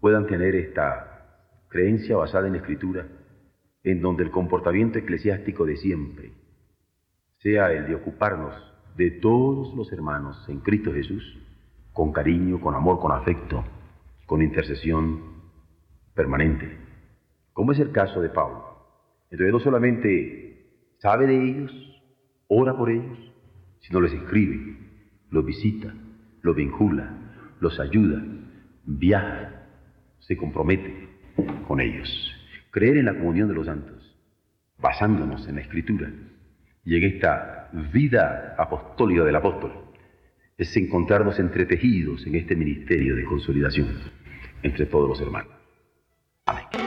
puedan 0.00 0.26
tener 0.26 0.54
esta 0.54 1.36
creencia 1.68 2.16
basada 2.16 2.46
en 2.46 2.54
la 2.54 2.60
Escritura 2.60 3.06
en 3.82 4.00
donde 4.00 4.24
el 4.24 4.30
comportamiento 4.30 4.98
eclesiástico 4.98 5.64
de 5.64 5.76
siempre 5.76 6.32
sea 7.38 7.72
el 7.72 7.86
de 7.86 7.94
ocuparnos 7.94 8.54
de 8.96 9.10
todos 9.12 9.74
los 9.74 9.90
hermanos 9.92 10.44
en 10.48 10.60
Cristo 10.60 10.92
Jesús, 10.92 11.38
con 11.92 12.12
cariño, 12.12 12.60
con 12.60 12.74
amor, 12.74 13.00
con 13.00 13.12
afecto, 13.12 13.64
con 14.26 14.42
intercesión 14.42 15.20
permanente, 16.14 16.76
como 17.52 17.72
es 17.72 17.78
el 17.78 17.92
caso 17.92 18.20
de 18.20 18.28
Pablo. 18.28 18.64
Entonces 19.30 19.52
no 19.52 19.60
solamente 19.60 20.66
sabe 20.98 21.26
de 21.26 21.42
ellos, 21.42 21.72
ora 22.48 22.76
por 22.76 22.90
ellos, 22.90 23.18
sino 23.80 24.00
les 24.00 24.12
escribe, 24.12 24.76
los 25.30 25.44
visita, 25.44 25.94
los 26.42 26.54
vincula, 26.54 27.16
los 27.60 27.80
ayuda, 27.80 28.22
viaja, 28.84 29.66
se 30.18 30.36
compromete 30.36 31.08
con 31.66 31.80
ellos 31.80 32.39
creer 32.70 32.98
en 32.98 33.06
la 33.06 33.14
comunión 33.14 33.48
de 33.48 33.54
los 33.54 33.66
santos, 33.66 34.16
basándonos 34.78 35.46
en 35.48 35.56
la 35.56 35.60
Escritura 35.62 36.10
y 36.84 36.96
en 36.96 37.04
esta 37.04 37.68
vida 37.92 38.54
apostólica 38.58 39.24
del 39.24 39.36
apóstol, 39.36 39.72
es 40.56 40.76
encontrarnos 40.76 41.38
entretejidos 41.38 42.26
en 42.26 42.34
este 42.34 42.54
ministerio 42.54 43.16
de 43.16 43.24
consolidación 43.24 43.88
entre 44.62 44.86
todos 44.86 45.08
los 45.08 45.20
hermanos. 45.20 45.52
Amén. 46.46 46.79